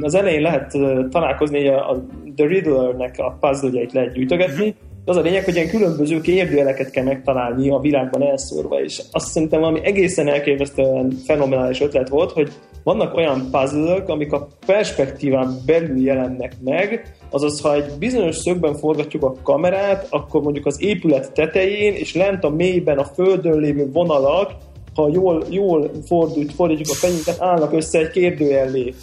az 0.00 0.14
elején 0.14 0.40
lehet 0.40 0.76
találkozni 1.10 1.68
a, 1.68 1.90
a 1.90 2.06
The 2.36 2.46
Riddler-nek 2.46 3.14
a 3.18 3.36
puzzle-jeit 3.40 3.92
lehet 3.92 4.12
gyűjtögetni, 4.12 4.74
az 5.04 5.16
a 5.16 5.20
lényeg, 5.20 5.44
hogy 5.44 5.54
ilyen 5.54 5.68
különböző 5.68 6.20
kérdőjeleket 6.20 6.90
kell 6.90 7.04
megtalálni 7.04 7.70
a 7.70 7.78
világban 7.78 8.22
elszórva, 8.22 8.82
és 8.82 9.02
azt 9.10 9.26
szerintem 9.26 9.60
valami 9.60 9.80
egészen 9.84 10.28
elképesztően 10.28 11.10
fenomenális 11.26 11.80
ötlet 11.80 12.08
volt, 12.08 12.32
hogy 12.32 12.52
vannak 12.82 13.14
olyan 13.14 13.48
puzzle 13.50 14.02
amik 14.06 14.32
a 14.32 14.48
perspektíván 14.66 15.54
belül 15.66 16.04
jelennek 16.04 16.52
meg, 16.64 17.16
azaz 17.30 17.60
ha 17.60 17.74
egy 17.74 17.92
bizonyos 17.98 18.36
szögben 18.36 18.74
forgatjuk 18.74 19.22
a 19.22 19.34
kamerát, 19.42 20.06
akkor 20.10 20.42
mondjuk 20.42 20.66
az 20.66 20.82
épület 20.82 21.32
tetején 21.32 21.94
és 21.94 22.14
lent 22.14 22.44
a 22.44 22.50
mélyben 22.50 22.98
a 22.98 23.04
földön 23.04 23.58
lévő 23.58 23.90
vonalak, 23.92 24.50
ha 24.94 25.08
jól, 25.12 25.44
jól 25.48 25.90
fordult, 26.06 26.52
fordítjuk 26.52 26.88
a 26.90 27.06
fejünket, 27.06 27.40
állnak 27.40 27.72
össze 27.72 27.98
egy 27.98 28.10
kérdőjellé. 28.10 28.94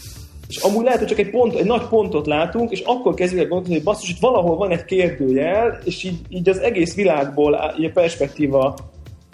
És 0.49 0.57
amúgy 0.57 0.83
lehet, 0.83 0.99
hogy 0.99 1.07
csak 1.07 1.19
egy, 1.19 1.29
pont, 1.29 1.55
egy 1.55 1.65
nagy 1.65 1.88
pontot 1.88 2.27
látunk, 2.27 2.71
és 2.71 2.79
akkor 2.79 3.13
kezdjük 3.13 3.41
el 3.41 3.47
gondolni, 3.47 3.73
hogy 3.73 3.83
basszus, 3.83 4.09
itt 4.09 4.19
valahol 4.19 4.55
van 4.55 4.71
egy 4.71 4.85
kérdőjel, 4.85 5.79
és 5.83 6.03
így, 6.03 6.19
így 6.29 6.49
az 6.49 6.59
egész 6.59 6.95
világból 6.95 7.73
így 7.79 7.85
a 7.85 7.91
perspektíva 7.93 8.75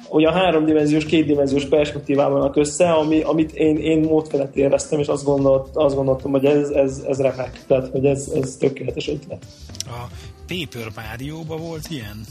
olyan 0.09 0.33
háromdimenziós, 0.33 1.05
kétdimenziós 1.05 1.65
perspektívában 1.65 2.39
vannak 2.39 2.55
össze, 2.55 2.91
ami, 2.91 3.21
amit 3.21 3.51
én, 3.51 3.77
én 3.77 3.99
mód 3.99 4.27
felett 4.27 4.55
éreztem, 4.55 4.99
és 4.99 5.07
azt, 5.07 5.23
gondolt, 5.23 5.69
azt 5.73 5.95
gondoltam, 5.95 6.31
hogy 6.31 6.45
ez, 6.45 6.69
ez, 6.69 7.03
ez 7.07 7.21
remek. 7.21 7.63
Tehát, 7.67 7.87
hogy 7.87 8.05
ez, 8.05 8.31
ez 8.41 8.55
tökéletes 8.59 9.07
ötlet. 9.07 9.45
A 9.85 10.07
Paper 10.47 10.91
mario 10.95 11.57
volt 11.57 11.87
ilyen? 11.89 12.25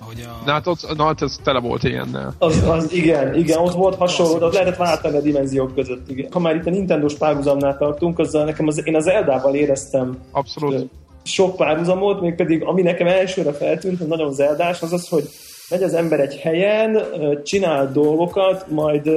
Hogy 0.00 0.26
a... 0.28 0.44
Na 0.44 0.52
hát 0.52 0.66
ott, 0.66 0.96
na, 0.96 1.04
hát 1.04 1.22
ez 1.22 1.36
tele 1.42 1.60
volt 1.60 1.82
ilyennel. 1.82 2.34
Az, 2.38 2.68
az 2.68 2.92
igen, 2.92 3.34
igen, 3.34 3.58
ott 3.58 3.74
volt 3.74 3.96
hasonló, 3.96 4.46
ott 4.46 4.52
lehetett 4.52 4.76
váltani 4.76 5.16
a 5.16 5.20
dimenziók 5.20 5.74
között, 5.74 6.10
igen. 6.10 6.32
Ha 6.32 6.38
már 6.38 6.54
itt 6.54 6.66
a 6.66 6.70
Nintendo-s 6.70 7.14
párhuzamnál 7.14 7.76
tartunk, 7.78 8.18
azzal 8.18 8.44
nekem 8.44 8.66
az, 8.66 8.86
én 8.86 8.96
az 8.96 9.06
Eldával 9.06 9.54
éreztem 9.54 10.18
Abszolút. 10.30 10.88
sok 11.22 11.56
párhuzamot, 11.56 12.20
még 12.20 12.34
pedig 12.34 12.62
ami 12.64 12.82
nekem 12.82 13.06
elsőre 13.06 13.52
feltűnt, 13.52 13.98
hogy 13.98 14.06
nagyon 14.06 14.32
zeldás, 14.32 14.82
az 14.82 14.92
az, 14.92 15.08
hogy 15.08 15.28
megy 15.70 15.82
az 15.82 15.94
ember 15.94 16.20
egy 16.20 16.36
helyen, 16.36 17.02
csinál 17.44 17.92
dolgokat, 17.92 18.64
majd 18.68 19.10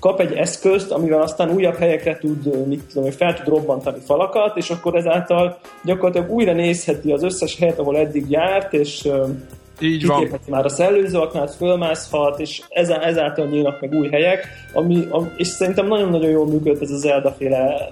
kap 0.00 0.20
egy 0.20 0.32
eszközt, 0.32 0.90
amivel 0.90 1.22
aztán 1.22 1.50
újabb 1.50 1.76
helyekre 1.76 2.18
tud, 2.18 2.66
mit 2.66 2.82
tudom, 2.92 3.10
fel 3.10 3.34
tud 3.34 3.48
robbantani 3.48 3.98
falakat, 4.04 4.56
és 4.56 4.70
akkor 4.70 4.96
ezáltal 4.96 5.58
gyakorlatilag 5.84 6.30
újra 6.30 6.52
nézheti 6.52 7.12
az 7.12 7.22
összes 7.22 7.56
helyet, 7.58 7.78
ahol 7.78 7.96
eddig 7.96 8.30
járt, 8.30 8.72
és 8.72 9.08
így 9.80 10.06
van. 10.06 10.28
már 10.48 10.64
a 10.64 10.68
szellőzőaknál, 10.68 11.46
fölmászhat, 11.46 12.40
és 12.40 12.62
ezáltal 13.00 13.46
nyílnak 13.46 13.80
meg 13.80 13.92
új 13.92 14.08
helyek, 14.08 14.46
ami, 14.72 15.08
és 15.36 15.46
szerintem 15.46 15.86
nagyon-nagyon 15.86 16.30
jól 16.30 16.46
működött 16.46 16.82
ez 16.82 16.90
az 16.90 17.00
Zelda 17.00 17.32
féle 17.32 17.88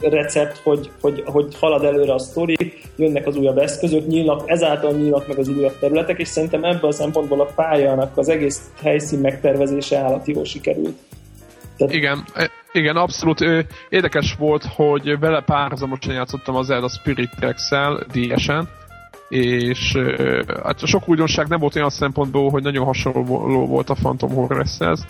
recept, 0.00 0.58
hogy, 0.58 0.90
hogy, 1.00 1.22
hogy 1.26 1.56
halad 1.58 1.84
előre 1.84 2.12
a 2.12 2.18
sztori, 2.18 2.56
jönnek 2.96 3.26
az 3.26 3.36
újabb 3.36 3.58
eszközök, 3.58 4.06
nyílnak, 4.06 4.50
ezáltal 4.50 4.92
nyílnak 4.92 5.28
meg 5.28 5.38
az 5.38 5.48
újabb 5.48 5.78
területek, 5.78 6.18
és 6.18 6.28
szerintem 6.28 6.64
ebből 6.64 6.90
a 6.90 6.92
szempontból 6.92 7.40
a 7.40 7.50
pályának 7.54 8.16
az 8.16 8.28
egész 8.28 8.70
helyszín 8.82 9.18
megtervezése 9.18 9.98
állati 9.98 10.32
jól 10.32 10.44
sikerült. 10.44 10.96
Tehát... 11.76 11.94
Igen, 11.94 12.24
e, 12.34 12.50
igen, 12.72 12.96
abszolút 12.96 13.40
érdekes 13.88 14.34
volt, 14.38 14.64
hogy 14.64 15.18
vele 15.18 15.42
párhuzamosan 15.42 16.14
játszottam 16.14 16.54
az 16.54 16.66
Zelda 16.66 16.88
Spirit 16.88 17.30
Tracks-el 17.38 18.06
DS-en, 18.12 18.68
és 19.28 19.98
hát 20.62 20.86
sok 20.86 21.08
újdonság 21.08 21.48
nem 21.48 21.58
volt 21.58 21.76
olyan 21.76 21.90
szempontból, 21.90 22.50
hogy 22.50 22.62
nagyon 22.62 22.84
hasonló 22.84 23.66
volt 23.66 23.90
a 23.90 23.94
Phantom 23.94 24.30
Horror-hez, 24.30 25.06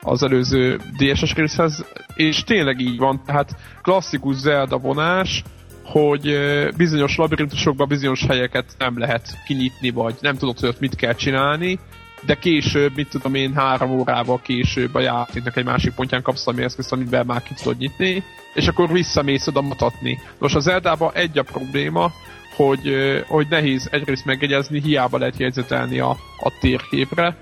az 0.00 0.22
előző 0.22 0.80
DSS 0.96 1.34
részhez, 1.34 1.84
és 2.14 2.44
tényleg 2.44 2.80
így 2.80 2.98
van, 2.98 3.22
tehát 3.26 3.56
klasszikus 3.82 4.36
Zelda 4.36 4.78
vonás, 4.78 5.42
hogy 5.84 6.38
bizonyos 6.76 7.16
labirintusokban 7.16 7.88
bizonyos 7.88 8.26
helyeket 8.26 8.64
nem 8.78 8.98
lehet 8.98 9.38
kinyitni, 9.46 9.90
vagy 9.90 10.14
nem 10.20 10.36
tudod, 10.36 10.58
hogy 10.58 10.68
ott 10.68 10.80
mit 10.80 10.94
kell 10.94 11.14
csinálni, 11.14 11.78
de 12.26 12.34
később, 12.34 12.92
mit 12.94 13.08
tudom 13.08 13.34
én, 13.34 13.54
három 13.54 13.90
órával 13.90 14.40
később 14.42 14.94
a 14.94 15.00
játéknak 15.00 15.56
egy 15.56 15.64
másik 15.64 15.94
pontján 15.94 16.22
kapsz 16.22 16.46
a 16.46 16.52
eszközt, 16.56 16.92
amiben 16.92 17.26
már 17.26 17.42
ki 17.42 17.54
tudod 17.54 17.78
nyitni, 17.78 18.22
és 18.54 18.68
akkor 18.68 18.92
visszamész 18.92 19.46
oda 19.46 19.62
mutatni. 19.62 20.18
Most 20.38 20.54
az 20.54 20.66
Eldában 20.66 21.10
egy 21.14 21.38
a 21.38 21.42
probléma, 21.42 22.12
hogy, 22.64 22.94
hogy 23.28 23.46
nehéz 23.50 23.88
egyrészt 23.90 24.24
megjegyezni, 24.24 24.80
hiába 24.80 25.18
lehet 25.18 25.38
jegyzetelni 25.38 25.98
a, 25.98 26.10
a 26.38 26.52
térképre. 26.60 27.36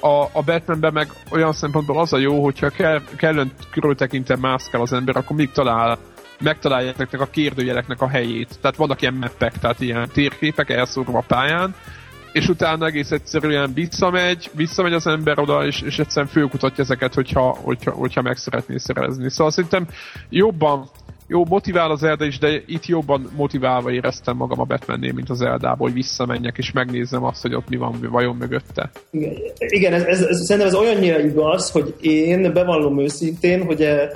A, 0.00 0.22
a 0.32 0.42
Batmanben 0.44 0.92
meg 0.92 1.08
olyan 1.30 1.52
szempontból 1.52 2.00
az 2.00 2.12
a 2.12 2.18
jó, 2.18 2.42
hogyha 2.42 2.68
kell, 2.68 3.02
kellően 3.16 3.52
körültekintem 3.70 4.40
mászkál 4.40 4.80
az 4.80 4.92
ember, 4.92 5.16
akkor 5.16 5.36
még 5.36 5.50
talál 5.50 5.98
megtalálják 6.40 6.96
nektek 6.96 7.20
a 7.20 7.26
kérdőjeleknek 7.26 8.00
a 8.00 8.08
helyét. 8.08 8.58
Tehát 8.60 8.76
vannak 8.76 9.02
ilyen 9.02 9.14
mappek, 9.14 9.58
tehát 9.58 9.80
ilyen 9.80 10.08
térképek 10.12 10.70
elszórva 10.70 11.18
a 11.18 11.24
pályán, 11.26 11.74
és 12.32 12.48
utána 12.48 12.86
egész 12.86 13.10
egyszerűen 13.10 13.72
visszamegy, 13.74 14.50
visszamegy 14.54 14.92
az 14.92 15.06
ember 15.06 15.38
oda, 15.38 15.66
és, 15.66 15.80
és 15.80 15.98
egyszerűen 15.98 16.32
főkutatja 16.32 16.84
ezeket, 16.84 17.14
hogyha, 17.14 17.56
hogyha, 17.62 17.90
hogyha 17.90 18.22
meg 18.22 18.36
szeretné 18.36 18.76
szerezni. 18.76 19.30
Szóval 19.30 19.52
szerintem 19.52 19.86
jobban 20.28 20.88
jó, 21.26 21.44
motivál 21.44 21.90
az 21.90 21.98
Zelda 21.98 22.24
is, 22.24 22.38
de 22.38 22.62
itt 22.66 22.86
jobban 22.86 23.30
motiválva 23.36 23.90
éreztem 23.90 24.36
magam 24.36 24.60
a 24.60 24.64
Batmannél, 24.64 25.12
mint 25.12 25.30
az 25.30 25.36
Zeldából, 25.36 25.86
hogy 25.86 25.96
visszamenjek 25.96 26.58
és 26.58 26.72
megnézzem 26.72 27.24
azt, 27.24 27.42
hogy 27.42 27.54
ott 27.54 27.68
mi 27.68 27.76
van 27.76 28.08
vajon 28.10 28.36
mögötte. 28.36 28.90
Igen, 29.10 29.32
igen 29.56 29.92
ez, 29.92 30.02
ez, 30.02 30.20
ez, 30.20 30.44
szerintem 30.44 30.66
ez 30.66 30.74
olyannyira 30.74 31.18
igaz, 31.18 31.70
hogy 31.70 31.94
én 32.00 32.52
bevallom 32.52 33.00
őszintén, 33.00 33.64
hogy 33.64 33.82
e, 33.82 34.10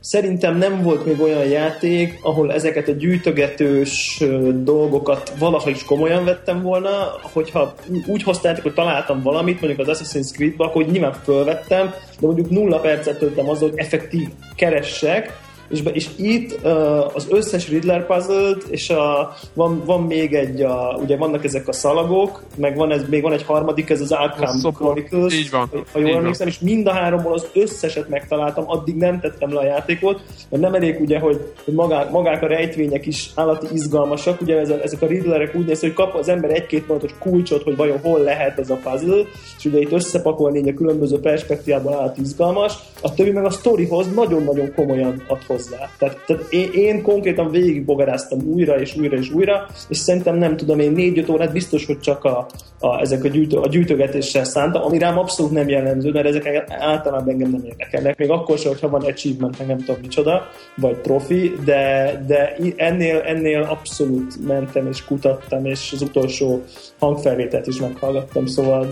szerintem 0.00 0.56
nem 0.58 0.82
volt 0.82 1.06
még 1.06 1.20
olyan 1.20 1.44
játék, 1.44 2.18
ahol 2.22 2.52
ezeket 2.52 2.88
a 2.88 2.92
gyűjtögetős 2.92 4.22
dolgokat 4.62 5.32
valaha 5.38 5.70
is 5.70 5.84
komolyan 5.84 6.24
vettem 6.24 6.62
volna, 6.62 6.90
hogyha 7.32 7.74
úgy 8.06 8.22
hoztátok, 8.22 8.62
hogy 8.62 8.74
találtam 8.74 9.22
valamit, 9.22 9.60
mondjuk 9.60 9.88
az 9.88 10.00
Assassin's 10.00 10.32
Creed-ba, 10.32 10.64
akkor 10.64 10.86
nyilván 10.86 11.12
fölvettem, 11.12 11.86
de 12.20 12.26
mondjuk 12.26 12.50
nulla 12.50 12.78
percet 12.78 13.18
töltem 13.18 13.48
azzal, 13.48 13.68
hogy 13.68 13.78
effektív 13.78 14.28
keressek, 14.56 15.42
és, 15.68 15.82
be, 15.82 15.90
és 15.90 16.08
itt 16.16 16.58
uh, 16.62 17.16
az 17.16 17.26
összes 17.30 17.68
Riddler 17.68 18.06
puzzle 18.06 18.56
és 18.68 18.90
a, 18.90 19.36
van, 19.52 19.82
van 19.84 20.02
még 20.02 20.34
egy, 20.34 20.62
a, 20.62 20.98
ugye 21.02 21.16
vannak 21.16 21.44
ezek 21.44 21.68
a 21.68 21.72
szalagok, 21.72 22.42
meg 22.56 22.76
van 22.76 22.92
ez, 22.92 23.02
még 23.08 23.22
van 23.22 23.32
egy 23.32 23.42
harmadik, 23.42 23.90
ez 23.90 24.00
az 24.00 24.12
Arkham 24.12 24.72
Chronicles, 24.72 25.34
így 25.34 25.50
van, 25.50 25.70
ha 25.92 25.98
jól 25.98 26.16
emlékszem, 26.16 26.46
és 26.46 26.58
mind 26.58 26.86
a 26.86 26.92
háromból 26.92 27.32
az 27.32 27.46
összeset 27.52 28.08
megtaláltam, 28.08 28.64
addig 28.66 28.96
nem 28.96 29.20
tettem 29.20 29.52
le 29.52 29.58
a 29.58 29.64
játékot, 29.64 30.22
mert 30.50 30.62
nem 30.62 30.74
elég 30.74 31.00
ugye, 31.00 31.18
hogy, 31.18 31.52
hogy 31.64 31.74
magák, 31.74 32.42
a 32.42 32.46
rejtvények 32.46 33.06
is 33.06 33.30
állati 33.34 33.66
izgalmasak, 33.72 34.40
ugye 34.40 34.58
ez 34.58 34.70
a, 34.70 34.82
ezek 34.82 35.02
a 35.02 35.06
Riddlerek 35.06 35.54
úgy 35.54 35.66
néz, 35.66 35.80
hogy 35.80 35.92
kap 35.92 36.14
az 36.14 36.28
ember 36.28 36.50
egy-két 36.50 36.86
pontos 36.86 37.10
kulcsot, 37.18 37.62
hogy 37.62 37.76
vajon 37.76 37.98
hol 38.02 38.20
lehet 38.20 38.58
ez 38.58 38.70
a 38.70 38.78
puzzle, 38.82 39.22
és 39.58 39.64
ugye 39.64 39.78
itt 39.78 39.92
összepakolni 39.92 40.70
a 40.70 40.74
különböző 40.74 41.20
perspektívából 41.20 41.94
állati 41.94 42.20
izgalmas, 42.20 42.74
a 43.02 43.14
többi 43.14 43.30
meg 43.30 43.44
a 43.44 43.50
storyhoz 43.50 44.14
nagyon-nagyon 44.14 44.74
komolyan 44.74 45.22
ad 45.28 45.38
hozzá. 45.54 45.90
Tehát, 45.98 46.18
tehát 46.26 46.46
én, 46.50 46.68
én 46.72 47.02
konkrétan 47.02 47.50
végigbogaráztam 47.50 48.38
újra 48.46 48.80
és 48.80 48.96
újra 48.96 49.16
és 49.16 49.30
újra, 49.30 49.66
és 49.88 49.96
szerintem 49.96 50.36
nem 50.36 50.56
tudom, 50.56 50.78
én 50.78 50.92
négy-öt 50.92 51.28
órát 51.28 51.52
biztos, 51.52 51.86
hogy 51.86 52.00
csak 52.00 52.24
a, 52.24 52.46
a, 52.80 53.00
ezek 53.00 53.24
a, 53.24 53.28
gyűjtő, 53.28 53.56
a 53.56 53.68
gyűjtögetéssel 53.68 54.44
szántam, 54.44 54.82
ami 54.82 54.98
rám 54.98 55.18
abszolút 55.18 55.52
nem 55.52 55.68
jellemző, 55.68 56.10
mert 56.12 56.26
ezek 56.26 56.64
általában 56.68 57.28
engem 57.28 57.50
nem 57.50 57.64
érdekelnek. 57.64 58.18
Még 58.18 58.30
akkor 58.30 58.58
sem, 58.58 58.70
hogyha 58.70 58.88
van 58.88 59.02
achievement, 59.02 59.66
nem 59.66 59.78
tudom 59.78 60.00
micsoda, 60.00 60.48
vagy 60.76 60.96
profi, 60.96 61.52
de, 61.64 62.12
de 62.26 62.56
ennél, 62.76 63.18
ennél 63.18 63.62
abszolút 63.62 64.46
mentem 64.46 64.86
és 64.86 65.04
kutattam, 65.04 65.66
és 65.66 65.92
az 65.92 66.02
utolsó 66.02 66.62
hangfelvételt 66.98 67.66
is 67.66 67.78
meghallgattam, 67.78 68.46
szóval 68.46 68.86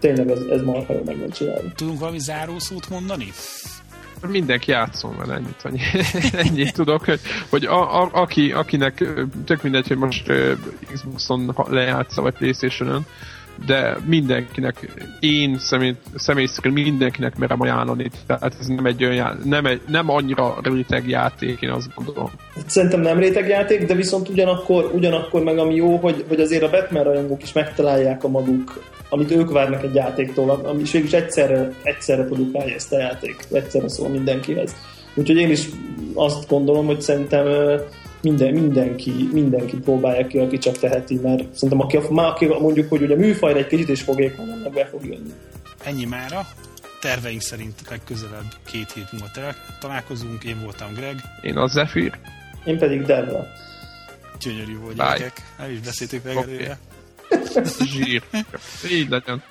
tényleg 0.00 0.30
ez, 0.30 0.38
ez 0.50 0.62
marha 0.62 0.92
jó 0.92 1.02
meg 1.04 1.16
csinálni. 1.32 1.72
Tudunk 1.74 1.98
valami 1.98 2.18
zárószót 2.18 2.88
mondani? 2.88 3.26
Mindenki 4.28 4.70
játszom 4.70 5.16
vele, 5.16 5.34
ennyit, 5.34 5.62
annyi, 5.62 5.80
ennyit 6.48 6.72
tudok, 6.72 7.04
hogy, 7.04 7.20
hogy 7.48 7.64
a, 7.64 8.02
a, 8.02 8.08
aki, 8.12 8.52
akinek 8.52 9.04
tök 9.44 9.62
mindegy, 9.62 9.88
hogy 9.88 9.96
most 9.96 10.32
Xboxon 10.92 11.54
lejátsza, 11.68 12.22
vagy 12.22 12.34
Playstation-ön, 12.34 13.06
de 13.66 13.96
mindenkinek, 14.06 14.92
én 15.20 15.58
személy, 15.58 15.94
személy 16.14 16.46
szerint 16.46 16.74
mindenkinek 16.74 17.36
merem 17.36 17.60
ajánlani, 17.60 18.10
tehát 18.26 18.56
ez 18.60 18.66
nem 18.66 18.86
egy 18.86 19.04
olyan, 19.04 19.40
nem, 19.44 19.66
egy, 19.66 19.80
nem 19.86 20.10
annyira 20.10 20.58
réteg 20.62 21.08
játék, 21.08 21.60
én 21.60 21.70
azt 21.70 21.94
gondolom. 21.94 22.30
Szerintem 22.66 23.00
nem 23.00 23.18
réteg 23.18 23.48
játék, 23.48 23.86
de 23.86 23.94
viszont 23.94 24.28
ugyanakkor, 24.28 24.90
ugyanakkor 24.94 25.42
meg 25.42 25.58
ami 25.58 25.74
jó, 25.74 25.96
hogy, 25.96 26.24
hogy 26.28 26.40
azért 26.40 26.62
a 26.62 26.70
Batman 26.70 27.04
rajongók 27.04 27.42
is 27.42 27.52
megtalálják 27.52 28.24
a 28.24 28.28
maguk 28.28 28.94
amit 29.08 29.30
ők 29.30 29.52
várnak 29.52 29.82
egy 29.82 29.94
játéktól, 29.94 30.50
ami 30.50 30.80
is 30.80 30.92
végülis 30.92 31.12
egyszerre, 31.12 31.72
egyszerre 31.82 32.24
produkálja 32.24 32.74
ezt 32.74 32.92
a 32.92 32.98
játék, 32.98 33.36
egyszerre 33.52 33.88
szól 33.88 34.08
mindenkihez. 34.08 34.74
Úgyhogy 35.14 35.36
én 35.36 35.50
is 35.50 35.68
azt 36.14 36.48
gondolom, 36.48 36.86
hogy 36.86 37.00
szerintem 37.00 37.46
minden, 38.26 38.52
mindenki, 38.52 39.28
mindenki 39.32 39.76
próbálja 39.76 40.26
ki, 40.26 40.38
aki 40.38 40.58
csak 40.58 40.78
teheti, 40.78 41.18
mert 41.22 41.54
szerintem 41.54 41.80
aki, 41.80 41.96
aki 42.14 42.46
mondjuk, 42.46 42.88
hogy 42.88 43.02
ugye 43.02 43.16
műfajra 43.16 43.58
egy 43.58 43.66
kicsit 43.66 43.88
is 43.88 44.02
fogékony, 44.02 44.46
meg 44.46 44.72
be 44.72 44.86
fog 44.86 45.04
jönni. 45.04 45.32
Ennyi 45.84 46.04
mára. 46.04 46.46
Terveink 47.00 47.40
szerint 47.40 47.74
legközelebb 47.90 48.54
két 48.70 48.92
hét 48.92 49.12
múlva 49.12 49.54
találkozunk. 49.80 50.44
Én 50.44 50.60
voltam 50.62 50.94
Greg. 50.94 51.16
Én 51.42 51.56
a 51.56 51.66
Zephyr. 51.66 52.18
Én 52.64 52.78
pedig 52.78 53.02
Devla. 53.02 53.46
Gyönyörű 54.40 54.78
volt 54.78 54.96
gyerekek. 54.96 55.42
Nem 55.58 55.70
is 55.70 55.80
beszéltük 55.80 56.24
meg 56.24 56.36
okay. 56.36 56.68
Zsír. 57.90 58.22
Így 58.90 59.08
legyen. 59.08 59.42